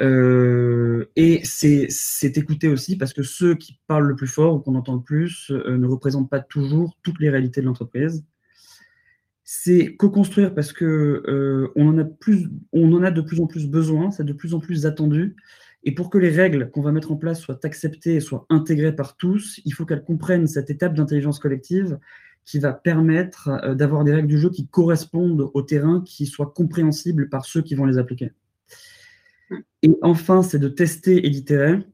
Euh, 0.00 1.06
et 1.16 1.40
c'est 1.42 1.88
écouter 2.36 2.68
aussi 2.68 2.96
parce 2.96 3.12
que 3.12 3.24
ceux 3.24 3.56
qui 3.56 3.80
parlent 3.88 4.06
le 4.06 4.14
plus 4.14 4.28
fort 4.28 4.54
ou 4.54 4.58
qu'on 4.60 4.76
entend 4.76 4.94
le 4.94 5.02
plus 5.02 5.50
euh, 5.50 5.76
ne 5.76 5.86
représentent 5.88 6.30
pas 6.30 6.38
toujours 6.38 6.96
toutes 7.02 7.18
les 7.18 7.30
réalités 7.30 7.60
de 7.60 7.66
l'entreprise 7.66 8.24
c'est 9.50 9.96
co-construire 9.96 10.54
parce 10.54 10.74
que 10.74 10.84
euh, 11.26 11.72
on, 11.74 11.88
en 11.88 11.96
a 11.96 12.04
plus, 12.04 12.50
on 12.74 12.92
en 12.92 13.02
a 13.02 13.10
de 13.10 13.22
plus 13.22 13.40
en 13.40 13.46
plus 13.46 13.66
besoin, 13.66 14.10
c'est 14.10 14.24
de 14.24 14.34
plus 14.34 14.52
en 14.52 14.60
plus 14.60 14.84
attendu. 14.84 15.36
Et 15.84 15.94
pour 15.94 16.10
que 16.10 16.18
les 16.18 16.28
règles 16.28 16.70
qu'on 16.70 16.82
va 16.82 16.92
mettre 16.92 17.12
en 17.12 17.16
place 17.16 17.40
soient 17.40 17.58
acceptées 17.64 18.16
et 18.16 18.20
soient 18.20 18.44
intégrées 18.50 18.94
par 18.94 19.16
tous, 19.16 19.62
il 19.64 19.72
faut 19.72 19.86
qu'elles 19.86 20.04
comprennent 20.04 20.46
cette 20.46 20.68
étape 20.68 20.92
d'intelligence 20.92 21.38
collective 21.38 21.98
qui 22.44 22.58
va 22.58 22.74
permettre 22.74 23.48
euh, 23.64 23.74
d'avoir 23.74 24.04
des 24.04 24.12
règles 24.12 24.28
du 24.28 24.36
jeu 24.36 24.50
qui 24.50 24.66
correspondent 24.66 25.50
au 25.54 25.62
terrain, 25.62 26.02
qui 26.04 26.26
soient 26.26 26.52
compréhensibles 26.54 27.30
par 27.30 27.46
ceux 27.46 27.62
qui 27.62 27.74
vont 27.74 27.86
les 27.86 27.96
appliquer. 27.96 28.32
Et 29.82 29.96
enfin, 30.02 30.42
c'est 30.42 30.58
de 30.58 30.68
tester 30.68 31.26
et 31.26 31.30
d'itérer 31.30 31.86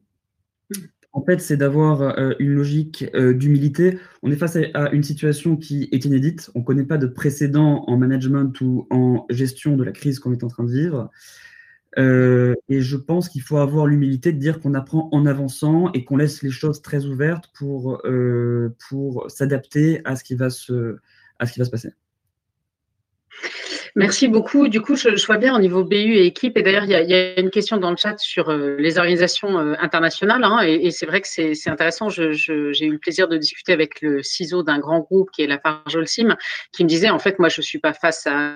en 1.15 1.23
fait, 1.23 1.39
c'est 1.39 1.55
d'avoir 1.55 2.01
euh, 2.01 2.33
une 2.39 2.53
logique 2.53 3.05
euh, 3.15 3.33
d'humilité. 3.33 3.99
On 4.21 4.31
est 4.31 4.35
face 4.35 4.57
à, 4.73 4.91
une 4.91 5.01
situation 5.01 5.55
qui 5.55 5.87
est 5.93 6.03
inédite. 6.03 6.51
On 6.55 6.59
ne 6.59 6.65
connaît 6.65 6.83
pas 6.83 6.97
de 6.97 7.07
précédent 7.07 7.85
en 7.87 7.97
management 7.97 8.59
ou 8.59 8.85
en 8.89 9.25
gestion 9.29 9.77
de 9.77 9.83
la 9.85 9.93
crise 9.93 10.19
qu'on 10.19 10.33
est 10.33 10.43
en 10.43 10.49
train 10.49 10.65
de 10.65 10.71
vivre. 10.71 11.09
et 11.97 12.81
je 12.81 12.97
pense 12.97 13.29
qu'il 13.29 13.41
faut 13.41 13.57
avoir 13.57 13.87
l'humilité 13.87 14.33
de 14.33 14.39
dire 14.39 14.59
qu'on 14.59 14.73
apprend 14.73 15.07
en 15.13 15.25
avançant 15.25 15.89
et 15.93 16.03
qu'on 16.03 16.17
laisse 16.17 16.43
les 16.43 16.51
choses 16.51 16.81
très 16.81 17.05
ouvertes 17.05 17.49
pour, 17.53 18.01
pour 18.89 19.31
s'adapter 19.31 20.01
à, 20.03 20.17
ce 20.17 20.25
qui 20.25 20.35
va 20.35 20.49
se, 20.49 20.97
à 21.39 21.45
ce 21.45 21.53
qui 21.53 21.59
va 21.59 21.65
se 21.65 21.71
passer. 21.71 21.93
Merci 23.97 24.27
beaucoup. 24.27 24.67
Du 24.67 24.81
coup, 24.81 24.97
je, 24.97 25.25
vois 25.25 25.37
bien 25.37 25.55
au 25.55 25.59
niveau 25.59 25.85
BU 25.85 25.95
et 25.95 26.25
équipe. 26.25 26.57
Et 26.57 26.63
d'ailleurs, 26.63 26.83
il, 26.83 26.89
y, 26.89 27.13
a 27.13 27.39
une 27.39 27.49
question 27.49 27.77
dans 27.77 27.91
le 27.91 27.95
chat 27.95 28.17
sur 28.19 28.49
euh, 28.49 28.75
les 28.77 28.97
organisations 28.97 29.57
euh, 29.57 29.73
internationales. 29.79 30.43
Hein, 30.43 30.63
et, 30.63 30.91
c'est 30.91 31.05
vrai 31.05 31.21
que 31.21 31.27
c'est 31.29 31.69
intéressant. 31.69 32.09
J'ai 32.09 32.25
eu 32.25 32.91
le 32.91 32.99
plaisir 32.99 33.29
de 33.29 33.37
discuter 33.37 33.71
avec 33.71 34.01
le 34.01 34.21
ciseau 34.21 34.63
d'un 34.63 34.79
grand 34.79 34.99
groupe 34.99 35.31
qui 35.31 35.43
est 35.43 35.47
la 35.47 35.59
Farjolsim, 35.59 36.35
qui 36.73 36.83
me 36.83 36.89
disait 36.89 37.09
en 37.09 37.19
fait, 37.19 37.39
moi, 37.39 37.47
je 37.47 37.61
suis 37.61 37.79
pas 37.79 37.93
face 37.93 38.27
à 38.27 38.55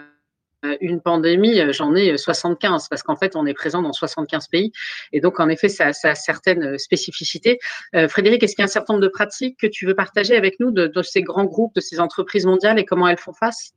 une 0.82 1.00
pandémie, 1.00 1.62
j'en 1.72 1.96
ai 1.96 2.18
75 2.18 2.90
parce 2.90 3.02
qu'en 3.02 3.16
fait, 3.16 3.38
on 3.38 3.46
est 3.46 3.54
présent 3.54 3.82
dans 3.82 3.94
75 3.94 4.50
pays 4.50 4.74
et 5.14 5.22
donc 5.22 5.40
en 5.40 5.48
effet, 5.48 5.70
ça, 5.70 5.94
a 6.04 6.16
certaines 6.16 6.78
spécificités. 6.78 7.60
Euh, 7.96 8.10
Frédéric, 8.10 8.44
est-ce 8.44 8.56
qu'il 8.56 8.64
y 8.64 8.64
a 8.64 8.66
un 8.66 8.68
certain 8.68 8.96
nombre 8.96 9.06
de 9.06 9.10
pratiques 9.10 9.58
que 9.58 9.68
tu 9.68 9.86
veux 9.86 9.96
partager 9.96 10.36
avec 10.36 10.60
nous 10.60 10.72
de 10.72 11.02
ces 11.02 11.22
grands 11.22 11.46
groupes, 11.46 11.76
de 11.76 11.80
ces 11.80 12.02
entreprises 12.02 12.46
mondiales 12.46 12.78
et 12.78 12.84
comment 12.84 13.08
elles 13.08 13.18
font 13.18 13.32
face? 13.32 13.74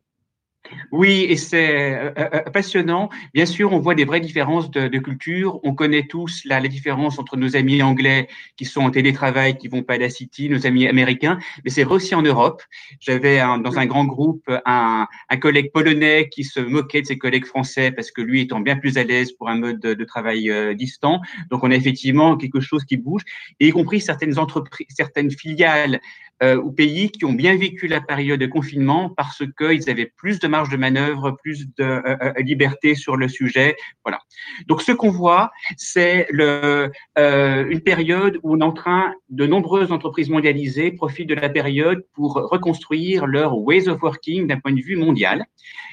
Oui, 0.91 1.27
et 1.29 1.37
c'est 1.37 1.95
euh, 1.95 2.11
euh, 2.19 2.29
euh, 2.35 2.51
passionnant. 2.51 3.09
Bien 3.35 3.47
sûr, 3.47 3.73
on 3.73 3.79
voit 3.79 3.95
des 3.95 4.05
vraies 4.05 4.21
différences 4.21 4.71
de, 4.71 4.99
culture. 4.99 5.59
On 5.65 5.75
connaît 5.75 6.07
tous 6.07 6.43
la, 6.45 6.61
différence 6.61 7.19
entre 7.19 7.37
nos 7.37 7.57
amis 7.57 7.83
anglais 7.83 8.29
qui 8.57 8.65
sont 8.65 8.83
en 8.83 8.91
télétravail, 8.91 9.57
qui 9.57 9.69
vont 9.69 9.83
pas 9.83 9.95
à 9.95 9.99
la 9.99 10.11
City, 10.11 10.49
nos 10.49 10.67
amis 10.67 10.87
américains, 10.87 11.39
mais 11.65 11.71
c'est 11.71 11.85
vrai 11.85 11.97
aussi 11.97 12.15
en 12.15 12.23
Europe. 12.23 12.63
J'avais 13.01 13.39
dans 13.39 13.79
un 13.79 13.87
grand 13.87 14.05
groupe 14.05 14.49
un, 14.65 15.07
collègue 15.41 15.73
polonais 15.73 16.29
qui 16.31 16.45
se 16.45 16.61
moquait 16.61 17.03
de 17.03 17.07
ses 17.07 17.19
collègues 17.19 17.47
français 17.47 17.91
parce 17.91 18.11
que 18.11 18.23
lui 18.23 18.43
étant 18.43 18.61
bien 18.61 18.77
plus 18.77 18.97
à 18.97 19.05
l'aise 19.05 19.33
pour 19.33 19.49
un 19.49 19.59
mode 19.59 19.81
de, 19.81 20.05
travail 20.05 20.51
distant. 20.77 21.21
Donc, 21.51 21.65
on 21.65 21.71
a 21.71 21.75
effectivement 21.75 22.37
quelque 22.37 22.61
chose 22.61 22.85
qui 22.85 22.97
bouge, 22.97 23.23
et 23.61 23.69
y 23.69 23.71
compris 23.71 24.01
certaines 24.01 24.39
entreprises, 24.39 24.87
certaines 24.91 25.31
filiales 25.31 26.01
euh, 26.43 26.57
ou 26.57 26.73
pays 26.73 27.11
qui 27.11 27.25
ont 27.25 27.33
bien 27.33 27.57
vécu 27.57 27.87
la 27.87 28.01
période 28.01 28.41
de 28.41 28.47
confinement 28.47 29.11
parce 29.11 29.43
qu'ils 29.59 29.89
avaient 29.91 30.13
plus 30.17 30.39
de 30.41 30.49
marge 30.49 30.71
de 30.71 30.77
manœuvre, 30.77 31.37
plus 31.43 31.67
de 31.77 31.85
euh, 31.85 32.17
euh, 32.23 32.33
liberté 32.39 32.95
sur 32.95 33.17
le 33.17 33.29
sujet. 33.29 33.77
Voilà. 34.05 34.19
Donc, 34.67 34.83
ce 34.83 34.93
qu'on 34.93 35.11
voit, 35.11 35.51
c'est 35.77 36.27
euh, 36.33 36.89
une 37.17 37.81
période 37.81 38.39
où 38.43 38.55
on 38.55 38.61
est 38.61 38.65
en 38.65 38.73
train, 38.73 39.15
de 39.29 39.47
nombreuses 39.47 39.93
entreprises 39.93 40.29
mondialisées 40.29 40.93
profitent 40.93 41.29
de 41.29 41.35
la 41.35 41.49
période 41.49 42.05
pour 42.13 42.35
reconstruire 42.35 43.27
leur 43.27 43.57
ways 43.59 43.89
of 43.89 44.03
working 44.03 44.47
d'un 44.47 44.59
point 44.59 44.73
de 44.73 44.83
vue 44.83 44.97
mondial, 44.97 45.47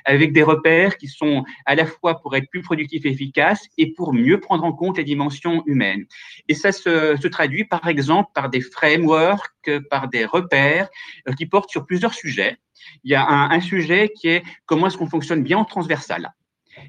avec 0.05 0.33
des 0.33 0.43
repères 0.43 0.97
qui 0.97 1.07
sont 1.07 1.43
à 1.65 1.75
la 1.75 1.85
fois 1.85 2.19
pour 2.21 2.35
être 2.35 2.49
plus 2.49 2.61
productifs 2.61 3.05
et 3.05 3.09
efficaces 3.09 3.67
et 3.77 3.93
pour 3.93 4.13
mieux 4.13 4.39
prendre 4.39 4.63
en 4.63 4.73
compte 4.73 4.97
les 4.97 5.03
dimensions 5.03 5.63
humaines. 5.67 6.05
Et 6.47 6.53
ça 6.53 6.71
se 6.71 7.27
traduit, 7.27 7.65
par 7.65 7.87
exemple, 7.87 8.29
par 8.33 8.49
des 8.49 8.61
frameworks, 8.61 9.69
par 9.89 10.09
des 10.09 10.25
repères 10.29 10.89
euh, 11.27 11.33
qui 11.33 11.45
portent 11.45 11.69
sur 11.69 11.85
plusieurs 11.85 12.13
sujets. 12.13 12.57
Il 13.03 13.11
y 13.11 13.15
a 13.15 13.27
un, 13.27 13.61
sujet 13.61 14.11
qui 14.15 14.29
est 14.29 14.43
comment 14.65 14.87
est-ce 14.87 14.97
qu'on 14.97 15.09
fonctionne 15.09 15.43
bien 15.43 15.57
en 15.57 15.65
transversal. 15.65 16.33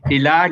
Et 0.08 0.18
là, 0.18 0.48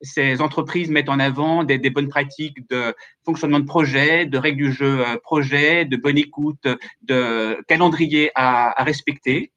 ces 0.00 0.40
entreprises 0.40 0.90
mettent 0.90 1.10
en 1.10 1.18
avant 1.18 1.62
des, 1.62 1.78
bonnes 1.90 2.08
pratiques 2.08 2.66
de 2.70 2.94
fonctionnement 3.24 3.60
de 3.60 3.66
projet, 3.66 4.24
de 4.24 4.38
règles 4.38 4.64
du 4.64 4.72
jeu 4.72 5.00
euh, 5.00 5.16
projet, 5.22 5.84
de 5.84 5.96
bonne 5.96 6.16
écoute, 6.16 6.66
de 7.02 7.62
calendrier 7.68 8.30
à, 8.34 8.82
respecter. 8.82 9.52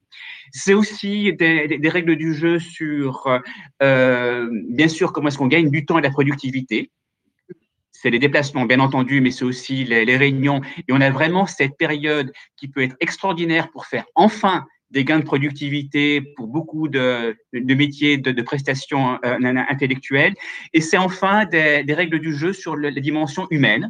C'est 0.51 0.73
aussi 0.73 1.33
des, 1.33 1.79
règles 1.89 2.17
du 2.17 2.33
jeu 2.33 2.59
sur, 2.59 3.27
euh, 3.81 4.49
bien 4.69 4.87
sûr, 4.89 5.13
comment 5.13 5.29
est-ce 5.29 5.37
qu'on 5.37 5.47
gagne 5.47 5.69
du 5.69 5.85
temps 5.85 5.97
et 5.97 6.01
de 6.01 6.07
la 6.07 6.11
productivité 6.11 6.91
c'est 8.01 8.09
les 8.09 8.19
déplacements, 8.19 8.65
bien 8.65 8.79
entendu, 8.79 9.21
mais 9.21 9.31
c'est 9.31 9.45
aussi 9.45 9.83
les, 9.83 10.17
réunions. 10.17 10.61
Et 10.87 10.91
on 10.91 11.01
a 11.01 11.09
vraiment 11.09 11.45
cette 11.45 11.77
période 11.77 12.31
qui 12.57 12.67
peut 12.67 12.81
être 12.81 12.95
extraordinaire 12.99 13.71
pour 13.71 13.85
faire 13.85 14.05
enfin 14.15 14.65
des 14.91 15.03
gains 15.03 15.19
de 15.19 15.25
productivité 15.25 16.21
pour 16.21 16.47
beaucoup 16.47 16.87
de, 16.87 17.35
métiers 17.53 18.17
de, 18.17 18.41
prestations 18.41 19.17
euh, 19.25 19.37
intellectuelles. 19.69 20.35
Et 20.73 20.81
c'est 20.81 20.97
enfin 20.97 21.45
des, 21.45 21.83
règles 21.89 22.19
du 22.19 22.33
jeu 22.33 22.53
sur 22.53 22.75
la 22.75 22.91
dimension 22.91 23.47
humaine. 23.49 23.89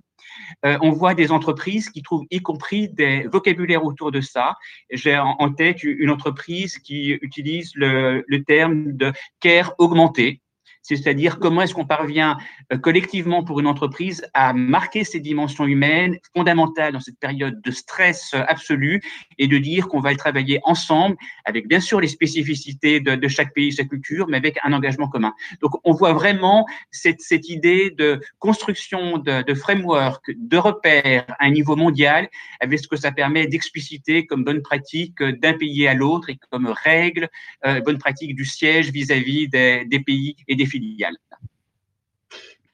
Euh, 0.65 0.77
on 0.81 0.91
voit 0.91 1.13
des 1.13 1.31
entreprises 1.31 1.89
qui 1.89 2.01
trouvent 2.01 2.25
y 2.31 2.39
compris 2.39 2.89
des 2.89 3.27
vocabulaires 3.31 3.83
autour 3.83 4.11
de 4.11 4.21
ça. 4.21 4.55
J'ai 4.91 5.17
en, 5.17 5.51
tête 5.51 5.83
une 5.83 6.09
entreprise 6.09 6.77
qui 6.79 7.11
utilise 7.21 7.71
le, 7.75 8.23
le 8.27 8.43
terme 8.43 8.93
de 8.93 9.11
care 9.39 9.73
augmenté 9.77 10.41
c'est-à-dire 10.85 11.39
comment 11.39 11.63
est-ce 11.63 11.73
qu'on 11.73 11.85
parvient 11.85 12.37
euh, 12.71 12.77
collectivement 12.77 13.43
pour 13.43 13.59
une 13.59 13.67
entreprise 13.67 14.25
à 14.33 14.53
marquer 14.53 15.03
ces 15.03 15.19
dimensions 15.19 15.65
humaines 15.65 16.17
fondamentales 16.35 16.93
dans 16.93 16.99
cette 16.99 17.19
période 17.19 17.61
de 17.61 17.71
stress 17.71 18.31
euh, 18.33 18.43
absolu 18.47 19.01
et 19.37 19.47
de 19.47 19.57
dire 19.57 19.87
qu'on 19.87 19.99
va 19.99 20.11
le 20.11 20.17
travailler 20.17 20.59
ensemble 20.63 21.15
avec 21.45 21.67
bien 21.67 21.79
sûr 21.79 21.99
les 21.99 22.07
spécificités 22.07 22.99
de, 22.99 23.27
chaque 23.27 23.53
pays, 23.53 23.73
sa 23.73 23.83
culture, 23.83 24.27
mais 24.29 24.37
avec 24.37 24.57
un 24.63 24.73
engagement 24.73 25.07
commun. 25.07 25.33
Donc 25.61 25.71
on 25.83 25.93
voit 25.93 26.13
vraiment 26.13 26.65
cette, 26.91 27.19
idée 27.49 27.89
de 27.91 28.21
construction 28.39 29.17
de, 29.17 29.41
de 29.41 29.53
framework, 29.53 30.31
de 30.35 30.57
repères 30.57 31.25
à 31.39 31.45
un 31.45 31.49
niveau 31.49 31.75
mondial 31.75 32.29
avec 32.59 32.79
ce 32.79 32.87
que 32.87 32.95
ça 32.95 33.11
permet 33.11 33.47
d'expliciter 33.47 34.25
comme 34.25 34.43
bonne 34.43 34.61
pratique 34.61 35.21
d'un 35.21 35.53
pays 35.53 35.87
à 35.87 35.93
l'autre 35.93 36.29
et 36.29 36.37
comme 36.51 36.67
règle, 36.67 37.29
euh, 37.65 37.81
bonne 37.81 37.97
pratique 37.97 38.35
du 38.35 38.45
siège 38.45 38.91
vis-à-vis 38.91 39.47
des, 39.49 39.85
des 39.85 39.99
pays 39.99 40.35
et 40.47 40.55
des 40.55 40.65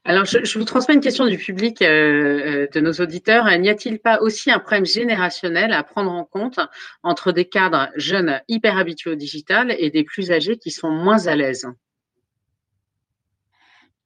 alors, 0.04 0.26
je, 0.26 0.58
vous 0.58 0.66
transmets 0.66 0.96
une 0.96 1.02
question 1.02 1.28
du 1.28 1.38
public, 1.38 1.82
euh, 1.84 2.66
euh, 2.66 2.68
de 2.74 2.80
nos 2.80 2.94
auditeurs. 2.94 3.46
N'y 3.60 3.70
a-t-il 3.70 4.00
pas 4.00 4.20
aussi 4.22 4.50
un 4.50 4.58
problème 4.58 4.86
générationnel 4.86 5.74
à 5.74 5.84
prendre 5.84 6.12
en 6.12 6.26
compte 6.26 6.60
entre 7.04 7.32
des 7.32 7.46
cadres 7.46 7.90
jeunes 7.96 8.42
hyper 8.48 8.78
habitués 8.78 9.12
au 9.12 9.16
digital 9.16 9.76
et 9.78 9.92
des 9.92 10.04
plus 10.04 10.32
âgés 10.32 10.58
qui 10.58 10.72
sont 10.72 10.90
moins 10.90 11.28
à 11.28 11.36
l'aise? 11.36 11.68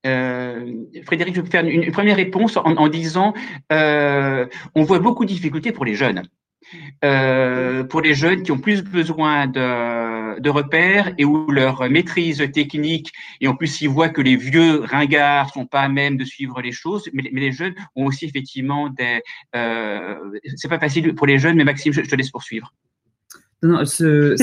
Euh, 0.04 0.84
Frédéric, 1.06 1.34
je 1.34 1.40
peux 1.40 1.50
faire 1.50 1.64
une, 1.64 1.90
première 1.90 2.16
réponse 2.16 2.58
en, 2.58 2.88
disant 2.88 3.32
on 3.70 4.82
voit 4.82 4.98
beaucoup 4.98 5.24
de 5.24 5.30
difficultés 5.30 5.72
pour 5.72 5.86
les 5.86 5.94
jeunes. 5.94 6.22
Pour 7.88 8.00
les 8.00 8.14
jeunes 8.14 8.42
qui 8.42 8.52
ont 8.52 8.58
plus 8.58 8.82
besoin 8.82 9.46
de, 9.46 10.40
de 10.40 10.50
repères 10.50 11.12
et 11.18 11.24
où 11.24 11.50
leur 11.50 11.88
maîtrise 11.90 12.42
technique, 12.52 13.12
et 13.40 13.48
en 13.48 13.54
plus 13.54 13.80
ils 13.80 13.88
voient 13.88 14.08
que 14.08 14.20
les 14.20 14.36
vieux 14.36 14.80
ringards 14.80 15.52
sont 15.52 15.66
pas 15.66 15.82
à 15.82 15.88
même 15.88 16.16
de 16.16 16.24
suivre 16.24 16.60
les 16.60 16.72
choses, 16.72 17.08
mais, 17.12 17.22
les 17.22 17.52
jeunes 17.52 17.74
ont 17.94 18.06
aussi 18.06 18.24
effectivement 18.24 18.88
des... 18.90 19.20
Euh, 19.54 20.14
c'est 20.56 20.68
pas 20.68 20.78
facile 20.78 21.14
pour 21.14 21.26
les 21.26 21.38
jeunes, 21.38 21.56
mais 21.56 21.64
Maxime, 21.64 21.92
je, 21.92 22.00
te 22.00 22.14
laisse 22.14 22.30
poursuivre. 22.30 22.72
Non, 23.62 23.84
c'est 23.84 24.34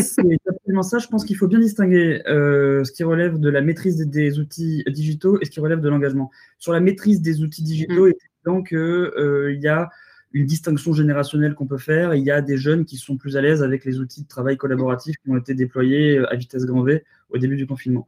absolument 0.47 0.83
ça. 0.83 0.97
Je 0.97 1.07
pense 1.07 1.23
qu'il 1.23 1.38
faut 1.38 1.47
bien 1.47 1.59
distinguer 1.59 2.21
euh, 2.27 2.83
ce 2.83 2.91
qui 2.91 3.03
relève 3.03 3.39
de 3.39 3.49
la 3.49 3.62
maîtrise 3.62 3.97
des, 3.97 4.39
outils 4.39 4.83
digitaux 4.88 5.39
et 5.39 5.45
ce 5.45 5.51
qui 5.51 5.59
relève 5.59 5.81
de 5.81 5.89
l'engagement. 5.89 6.31
Sur 6.57 6.73
la 6.73 6.79
maîtrise 6.79 7.21
des 7.21 7.41
outils 7.41 7.63
digitaux, 7.63 8.07
mmh. 8.07 8.13
il 8.45 8.51
est 8.51 8.63
qu'il 8.67 8.77
euh, 8.77 9.55
y 9.59 9.67
a 9.67 9.89
une 10.33 10.47
distinction 10.47 10.93
générationnelle 10.93 11.53
qu'on 11.53 11.67
peut 11.67 11.77
faire. 11.77 12.15
Il 12.15 12.23
y 12.23 12.31
a 12.31 12.41
des 12.41 12.57
jeunes 12.57 12.85
qui 12.85 12.97
sont 12.97 13.17
plus 13.17 13.37
à 13.37 13.41
l'aise 13.41 13.61
avec 13.61 13.85
les 13.85 13.99
outils 13.99 14.23
de 14.23 14.27
travail 14.27 14.57
collaboratif 14.57 15.15
qui 15.23 15.29
ont 15.29 15.37
été 15.37 15.53
déployés 15.53 16.17
euh, 16.17 16.31
à 16.31 16.35
vitesse 16.35 16.65
grand 16.65 16.81
V 16.81 17.03
au 17.29 17.37
début 17.37 17.55
du 17.55 17.67
confinement. 17.67 18.07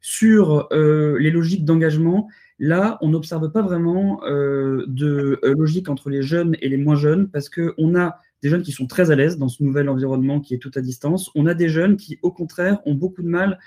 Sur 0.00 0.68
euh, 0.72 1.18
les 1.18 1.30
logiques 1.30 1.64
d'engagement, 1.64 2.28
là, 2.58 2.96
on 3.02 3.10
n'observe 3.10 3.52
pas 3.52 3.62
vraiment 3.62 4.24
euh, 4.24 4.84
de 4.88 5.38
logique 5.42 5.88
entre 5.88 6.08
les 6.08 6.22
jeunes 6.22 6.56
et 6.60 6.68
les 6.68 6.78
moins 6.78 6.96
jeunes 6.96 7.28
parce 7.28 7.50
qu'on 7.50 7.94
a 7.94 8.18
des 8.42 8.48
jeunes 8.48 8.62
qui 8.62 8.72
sont 8.72 8.86
très 8.86 9.10
à 9.10 9.14
l'aise 9.14 9.38
dans 9.38 9.48
ce 9.48 9.62
nouvel 9.62 9.88
environnement 9.88 10.40
qui 10.40 10.54
est 10.54 10.58
tout 10.58 10.70
à 10.74 10.80
distance. 10.80 11.30
On 11.34 11.46
a 11.46 11.54
des 11.54 11.68
jeunes 11.68 11.96
qui, 11.96 12.18
au 12.22 12.30
contraire, 12.30 12.78
ont 12.86 12.94
beaucoup 12.94 13.22
de 13.22 13.28
mal 13.28 13.58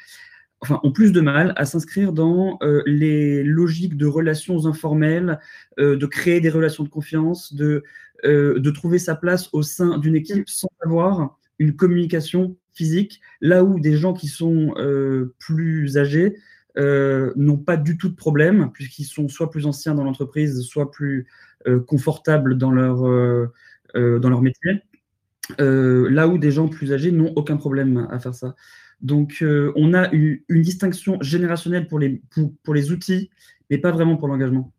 enfin, 0.61 0.79
ont 0.83 0.91
plus 0.91 1.11
de 1.11 1.21
mal 1.21 1.53
à 1.55 1.65
s'inscrire 1.65 2.13
dans 2.13 2.57
euh, 2.61 2.83
les 2.85 3.43
logiques 3.43 3.97
de 3.97 4.05
relations 4.05 4.65
informelles, 4.65 5.39
euh, 5.79 5.95
de 5.95 6.05
créer 6.05 6.41
des 6.41 6.49
relations 6.49 6.83
de 6.83 6.89
confiance, 6.89 7.53
de, 7.53 7.83
euh, 8.25 8.59
de 8.59 8.71
trouver 8.71 8.99
sa 8.99 9.15
place 9.15 9.49
au 9.53 9.61
sein 9.61 9.97
d'une 9.97 10.15
équipe 10.15 10.49
sans 10.49 10.69
avoir 10.83 11.37
une 11.59 11.75
communication 11.75 12.55
physique, 12.73 13.21
là 13.41 13.63
où 13.63 13.79
des 13.79 13.97
gens 13.97 14.13
qui 14.13 14.27
sont 14.27 14.73
plus 15.37 15.97
âgés 15.97 16.37
n'ont 16.77 17.57
pas 17.57 17.75
du 17.75 17.97
tout 17.97 18.07
de 18.07 18.15
problème, 18.15 18.71
puisqu'ils 18.73 19.03
sont 19.03 19.27
soit 19.27 19.51
plus 19.51 19.65
anciens 19.65 19.93
dans 19.93 20.05
l'entreprise, 20.05 20.61
soit 20.61 20.89
plus 20.89 21.27
confortables 21.87 22.57
dans 22.57 22.71
leur, 22.71 22.99
dans 23.95 24.29
leur 24.29 24.41
métier. 24.41 24.81
là 25.57 26.29
où 26.29 26.37
des 26.37 26.51
gens 26.51 26.69
plus 26.69 26.93
âgés 26.93 27.11
n'ont 27.11 27.33
aucun 27.35 27.57
problème 27.57 28.07
à 28.09 28.19
faire 28.19 28.33
ça. 28.33 28.55
Donc, 29.01 29.37
euh, 29.41 29.71
on 29.75 29.93
a 29.93 30.09
une 30.11 30.61
distinction 30.61 31.17
générationnelle 31.21 31.87
pour 31.87 31.99
les, 31.99 32.91
outils, 32.91 33.29
mais 33.69 33.77
pas 33.77 33.91
vraiment 33.91 34.17
pour 34.17 34.27
l'engagement. 34.27 34.73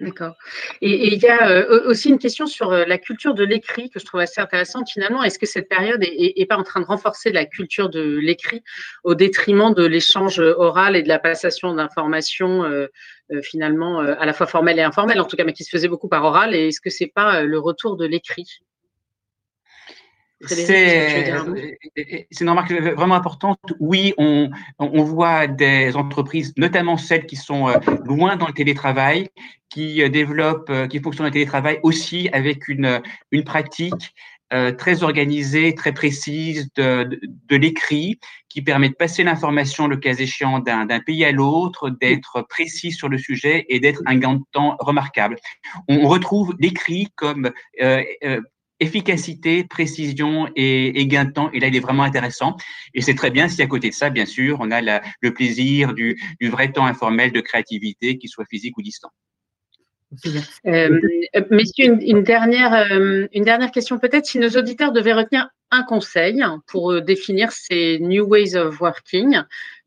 D'accord. 0.00 0.34
Et, 0.80 1.14
il 1.14 1.22
y 1.22 1.28
a 1.28 1.48
euh, 1.48 1.88
aussi 1.88 2.08
une 2.08 2.18
question 2.18 2.46
sur 2.46 2.72
euh, 2.72 2.84
la 2.84 2.98
culture 2.98 3.34
de 3.34 3.44
l'écrit 3.44 3.90
que 3.90 4.00
je 4.00 4.04
trouve 4.04 4.20
assez 4.20 4.40
intéressante 4.40 4.88
finalement. 4.90 5.22
Est-ce 5.22 5.38
que 5.38 5.46
cette 5.46 5.68
période 5.68 6.02
est, 6.02 6.46
pas 6.46 6.56
en 6.56 6.64
train 6.64 6.80
de 6.80 6.86
renforcer 6.86 7.30
la 7.30 7.44
culture 7.44 7.90
de 7.90 8.16
l'écrit 8.16 8.62
au 9.04 9.14
détriment 9.14 9.72
de 9.72 9.84
l'échange 9.84 10.40
oral 10.40 10.96
et 10.96 11.02
de 11.02 11.08
la 11.08 11.18
passation 11.18 11.74
d'informations 11.74 12.64
finalement 13.42 14.00
à 14.00 14.26
la 14.26 14.32
fois 14.32 14.46
formelles 14.46 14.78
et 14.78 14.82
informelles, 14.82 15.20
en 15.20 15.26
tout 15.26 15.36
cas, 15.36 15.44
mais 15.44 15.52
qui 15.52 15.64
se 15.64 15.70
faisait 15.70 15.88
beaucoup 15.88 16.08
par 16.08 16.24
oral? 16.24 16.54
Et 16.54 16.68
est-ce 16.68 16.80
que 16.80 16.90
c'est 16.90 17.12
pas 17.14 17.42
le 17.42 17.58
retour 17.58 17.96
de 17.96 18.04
l'écrit? 18.04 18.60
C'est 20.46 22.40
une 22.40 22.48
remarque 22.48 22.72
vraiment 22.72 23.14
importante. 23.14 23.58
Oui, 23.80 24.14
on, 24.18 24.50
on, 24.78 25.04
voit 25.04 25.46
des 25.46 25.96
entreprises, 25.96 26.52
notamment 26.56 26.96
celles 26.96 27.26
qui 27.26 27.36
sont 27.36 27.68
euh, 27.68 27.78
loin 28.04 28.36
dans 28.36 28.46
le 28.46 28.52
télétravail, 28.52 29.28
qui 29.70 30.02
euh, 30.02 30.08
développent, 30.08 30.70
euh, 30.70 30.86
qui 30.86 31.00
fonctionnent 31.00 31.24
dans 31.24 31.30
le 31.30 31.32
télétravail 31.32 31.80
aussi 31.82 32.28
avec 32.32 32.68
une, 32.68 33.00
une 33.30 33.44
pratique 33.44 34.14
très 34.78 35.02
organisée, 35.02 35.74
très 35.74 35.90
précise 35.90 36.68
de, 36.76 37.18
de, 37.48 37.56
l'écrit, 37.56 38.20
qui 38.48 38.62
permet 38.62 38.88
de 38.88 38.94
passer 38.94 39.24
l'information, 39.24 39.88
le 39.88 39.96
cas 39.96 40.14
échéant, 40.14 40.60
d'un 40.60 41.00
pays 41.00 41.24
à 41.24 41.32
l'autre, 41.32 41.90
d'être 41.90 42.42
précis 42.48 42.92
sur 42.92 43.08
le 43.08 43.18
sujet 43.18 43.66
et 43.68 43.80
d'être 43.80 44.00
un 44.06 44.14
gain 44.14 44.34
de 44.34 44.42
temps 44.52 44.76
remarquable. 44.78 45.38
On 45.88 46.06
retrouve 46.06 46.54
l'écrit 46.60 47.08
comme 47.16 47.50
efficacité, 48.80 49.64
précision 49.64 50.48
et, 50.56 51.06
gain 51.06 51.24
de 51.24 51.32
temps. 51.32 51.50
Et 51.52 51.60
là, 51.60 51.68
il 51.68 51.76
est 51.76 51.80
vraiment 51.80 52.02
intéressant. 52.02 52.56
Et 52.92 53.00
c'est 53.00 53.14
très 53.14 53.30
bien 53.30 53.48
si 53.48 53.62
à 53.62 53.66
côté 53.66 53.90
de 53.90 53.94
ça, 53.94 54.10
bien 54.10 54.26
sûr, 54.26 54.58
on 54.60 54.70
a 54.70 54.80
le 55.20 55.34
plaisir 55.34 55.94
du, 55.94 56.18
vrai 56.42 56.72
temps 56.72 56.86
informel 56.86 57.32
de 57.32 57.40
créativité, 57.40 58.18
qu'il 58.18 58.30
soit 58.30 58.46
physique 58.48 58.76
ou 58.78 58.82
distant. 58.82 59.10
Euh, 60.66 61.00
messieurs, 61.50 61.98
une, 62.00 62.22
dernière, 62.22 62.72
euh, 62.72 63.26
une 63.32 63.44
dernière 63.44 63.72
question 63.72 63.98
peut-être. 63.98 64.26
Si 64.26 64.38
nos 64.38 64.50
auditeurs 64.50 64.92
devaient 64.92 65.12
retenir 65.12 65.48
un 65.72 65.82
conseil 65.82 66.44
pour 66.68 66.92
euh, 66.92 67.00
définir 67.00 67.50
ces 67.50 67.98
new 67.98 68.24
ways 68.24 68.54
of 68.54 68.80
working, 68.80 69.40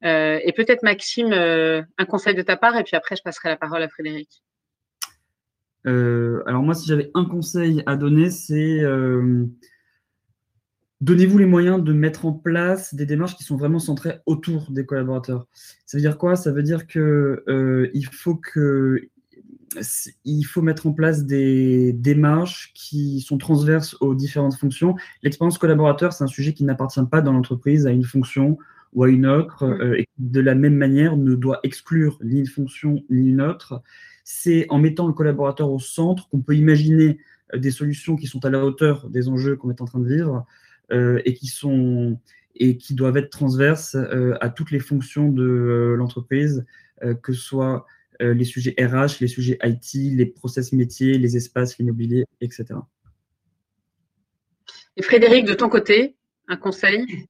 et 0.03 0.53
peut-être 0.55 0.83
Maxime, 0.83 1.33
un 1.33 2.05
conseil 2.05 2.35
de 2.35 2.41
ta 2.41 2.57
part, 2.57 2.77
et 2.77 2.83
puis 2.83 2.95
après 2.95 3.15
je 3.15 3.23
passerai 3.23 3.49
la 3.49 3.57
parole 3.57 3.81
à 3.81 3.87
Frédéric. 3.87 4.43
Euh, 5.87 6.43
alors 6.45 6.63
moi, 6.63 6.75
si 6.75 6.87
j'avais 6.87 7.11
un 7.13 7.25
conseil 7.25 7.81
à 7.85 7.95
donner, 7.95 8.29
c'est 8.29 8.81
euh, 8.81 9.45
donnez-vous 11.01 11.37
les 11.37 11.45
moyens 11.45 11.81
de 11.83 11.93
mettre 11.93 12.25
en 12.25 12.33
place 12.33 12.93
des 12.93 13.05
démarches 13.05 13.35
qui 13.35 13.43
sont 13.43 13.55
vraiment 13.55 13.79
centrées 13.79 14.19
autour 14.25 14.69
des 14.69 14.85
collaborateurs. 14.85 15.47
Ça 15.85 15.97
veut 15.97 16.01
dire 16.01 16.17
quoi? 16.17 16.35
Ça 16.35 16.51
veut 16.51 16.63
dire 16.63 16.87
que 16.87 17.43
euh, 17.47 17.89
il 17.93 18.05
faut 18.05 18.35
que 18.35 19.09
il 20.23 20.43
faut 20.43 20.61
mettre 20.61 20.87
en 20.87 20.93
place 20.93 21.25
des 21.25 21.91
démarches 21.93 22.71
qui 22.73 23.19
sont 23.19 23.37
transverses 23.37 23.95
aux 23.99 24.15
différentes 24.15 24.55
fonctions. 24.55 24.95
L'expérience 25.23 25.57
collaborateur, 25.57 26.13
c'est 26.13 26.23
un 26.23 26.27
sujet 26.27 26.53
qui 26.53 26.63
n'appartient 26.63 27.03
pas 27.11 27.21
dans 27.21 27.33
l'entreprise 27.33 27.85
à 27.85 27.91
une 27.91 28.05
fonction 28.05 28.57
ou 28.97 29.03
à 29.03 29.09
une 29.09 29.27
autre, 29.27 29.63
et 29.95 30.07
de 30.17 30.39
la 30.39 30.55
même 30.55 30.75
manière 30.75 31.17
ne 31.17 31.35
doit 31.35 31.59
exclure 31.61 32.17
ni 32.23 32.39
une 32.39 32.47
fonction 32.47 33.03
ni 33.11 33.29
une 33.29 33.41
autre. 33.41 33.83
C'est 34.23 34.65
en 34.69 34.79
mettant 34.79 35.05
le 35.05 35.13
collaborateur 35.13 35.69
au 35.69 35.79
centre 35.79 36.27
qu'on 36.29 36.41
peut 36.41 36.55
imaginer 36.55 37.19
euh, 37.53 37.59
des 37.59 37.71
solutions 37.71 38.15
qui 38.15 38.27
sont 38.27 38.43
à 38.45 38.49
la 38.49 38.63
hauteur 38.63 39.09
des 39.09 39.29
enjeux 39.29 39.55
qu'on 39.55 39.69
est 39.69 39.81
en 39.81 39.85
train 39.85 39.99
de 39.99 40.07
vivre 40.07 40.45
euh, 40.91 41.21
et 41.25 41.33
qui 41.33 41.47
sont 41.47 42.19
et 42.55 42.77
qui 42.77 42.95
doivent 42.95 43.17
être 43.17 43.29
transverses 43.29 43.95
euh, 43.95 44.35
à 44.41 44.49
toutes 44.49 44.71
les 44.71 44.79
fonctions 44.79 45.29
de 45.31 45.93
l'entreprise, 45.95 46.65
que 47.21 47.31
ce 47.31 47.39
soit 47.39 47.85
les 48.19 48.45
sujets 48.45 48.73
RH, 48.79 49.19
les 49.21 49.27
sujets 49.27 49.59
IT, 49.63 49.93
les 49.93 50.25
process 50.25 50.73
métiers, 50.73 51.19
les 51.19 51.37
espaces, 51.37 51.77
l'immobilier, 51.77 52.25
etc. 52.41 52.65
Et 54.95 55.03
Frédéric, 55.03 55.45
de 55.45 55.53
ton 55.53 55.69
côté, 55.69 56.15
un 56.47 56.57
conseil? 56.57 57.27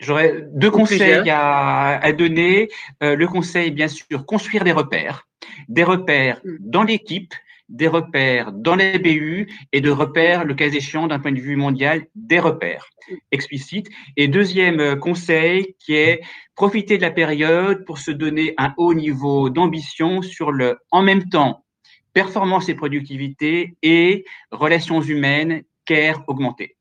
J'aurais 0.00 0.44
deux 0.52 0.70
conseils 0.70 1.30
à, 1.30 2.12
donner. 2.12 2.68
le 3.00 3.26
conseil, 3.26 3.70
bien 3.70 3.88
sûr, 3.88 4.26
construire 4.26 4.64
des 4.64 4.72
repères 4.72 5.28
des 5.68 5.84
repères 5.84 6.40
mm. 6.44 6.56
dans 6.60 6.82
l'équipe, 6.82 7.34
des 7.68 7.88
repères 7.88 8.52
dans 8.52 8.74
les 8.74 8.98
BU 8.98 9.48
et 9.72 9.80
de 9.80 9.90
repères, 9.90 10.44
le 10.44 10.54
cas 10.54 10.68
échéant 10.68 11.06
d'un 11.06 11.20
point 11.20 11.32
de 11.32 11.40
vue 11.40 11.56
mondial, 11.56 12.06
des 12.14 12.40
repères 12.40 12.90
explicites. 13.30 13.88
Et 14.16 14.28
deuxième 14.28 14.80
euh, 14.80 14.96
conseil 14.96 15.76
qui 15.78 15.94
est 15.94 16.20
profiter 16.56 16.96
de 16.96 17.02
la 17.02 17.10
période 17.10 17.84
pour 17.84 17.98
se 17.98 18.10
donner 18.10 18.54
un 18.58 18.74
haut 18.76 18.94
niveau 18.94 19.50
d'ambition 19.50 20.20
sur 20.20 20.50
le 20.50 20.78
en 20.90 21.02
même 21.02 21.28
temps 21.28 21.64
performance 22.12 22.68
et 22.68 22.74
productivité 22.74 23.76
et 23.82 24.24
relations 24.50 25.00
humaines, 25.00 25.62
care 25.84 26.24
augmentées. 26.26 26.76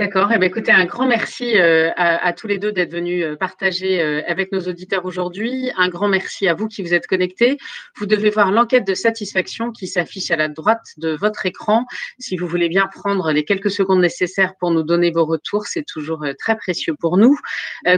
D'accord. 0.00 0.30
Eh 0.34 0.38
bien, 0.38 0.48
écoutez, 0.48 0.72
un 0.72 0.86
grand 0.86 1.06
merci 1.06 1.60
euh, 1.60 1.90
à, 1.94 2.32
tous 2.32 2.46
les 2.46 2.56
deux 2.56 2.72
d'être 2.72 2.90
venus 2.90 3.22
euh, 3.22 3.36
partager 3.36 4.00
euh, 4.00 4.22
avec 4.26 4.50
nos 4.50 4.60
auditeurs 4.60 5.04
aujourd'hui. 5.04 5.70
Un 5.76 5.90
grand 5.90 6.08
merci 6.08 6.48
à 6.48 6.54
vous 6.54 6.68
qui 6.68 6.80
vous 6.80 6.94
êtes 6.94 7.06
connectés. 7.06 7.58
Vous 7.98 8.06
devez 8.06 8.30
voir 8.30 8.50
l'enquête 8.50 8.86
de 8.86 8.94
satisfaction 8.94 9.72
qui 9.72 9.86
s'affiche 9.86 10.30
à 10.30 10.36
la 10.36 10.48
droite 10.48 10.86
de 10.96 11.10
votre 11.10 11.44
écran. 11.44 11.84
Si 12.18 12.38
vous 12.38 12.46
voulez 12.46 12.70
bien 12.70 12.86
prendre 12.86 13.30
les 13.30 13.44
quelques 13.44 13.70
secondes 13.70 14.00
nécessaires 14.00 14.54
pour 14.58 14.70
nous 14.70 14.84
donner 14.84 15.10
vos 15.10 15.26
retours, 15.26 15.66
c'est 15.66 15.84
toujours 15.84 16.24
très 16.38 16.56
précieux 16.56 16.94
pour 16.98 17.18
nous. 17.18 17.36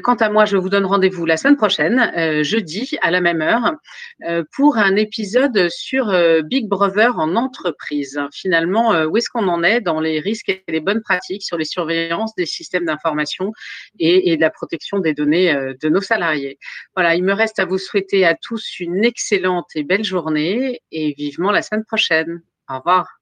Quant 0.03 0.17
à 0.17 0.29
moi, 0.29 0.45
je 0.45 0.57
vous 0.57 0.69
donne 0.69 0.87
rendez-vous 0.87 1.25
la 1.25 1.37
semaine 1.37 1.57
prochaine, 1.57 2.43
jeudi, 2.43 2.99
à 3.03 3.13
la 3.13 3.21
même 3.21 3.43
heure, 3.43 3.75
pour 4.57 4.77
un 4.77 4.97
épisode 4.97 5.69
sur 5.71 6.13
Big 6.43 6.69
Brother 6.69 7.17
en 7.19 7.37
entreprise. 7.37 8.21
Finalement, 8.33 9.05
où 9.05 9.17
est-ce 9.17 9.29
qu'on 9.29 9.47
en 9.47 9.63
est 9.63 9.81
dans 9.81 10.01
les 10.01 10.19
risques 10.19 10.49
et 10.49 10.65
les 10.67 10.81
bonnes 10.81 11.03
pratiques 11.03 11.45
sur 11.45 11.57
les 11.57 11.65
surveillances 11.65 11.92
des 12.37 12.47
systèmes 12.47 12.85
d'information 12.85 13.53
et, 13.99 14.37
de 14.37 14.41
la 14.41 14.51
protection 14.51 14.99
des 14.99 15.15
données 15.15 15.55
euh, 15.55 15.75
de 15.81 15.89
nos 15.89 16.01
salariés. 16.01 16.59
Voilà, 16.95 17.15
il 17.15 17.25
me 17.25 17.33
reste 17.33 17.59
à 17.59 17.65
vous 17.65 17.79
souhaiter 17.79 18.25
à 18.25 18.35
tous 18.35 18.81
une 18.81 19.05
excellente 19.05 19.71
et 19.75 19.85
belle 19.85 20.05
journée 20.05 20.81
et 20.91 21.15
vivement 21.15 21.51
la 21.51 21.63
semaine 21.63 21.85
prochaine. 21.85 22.43
Au 22.69 22.79
revoir. 22.79 23.22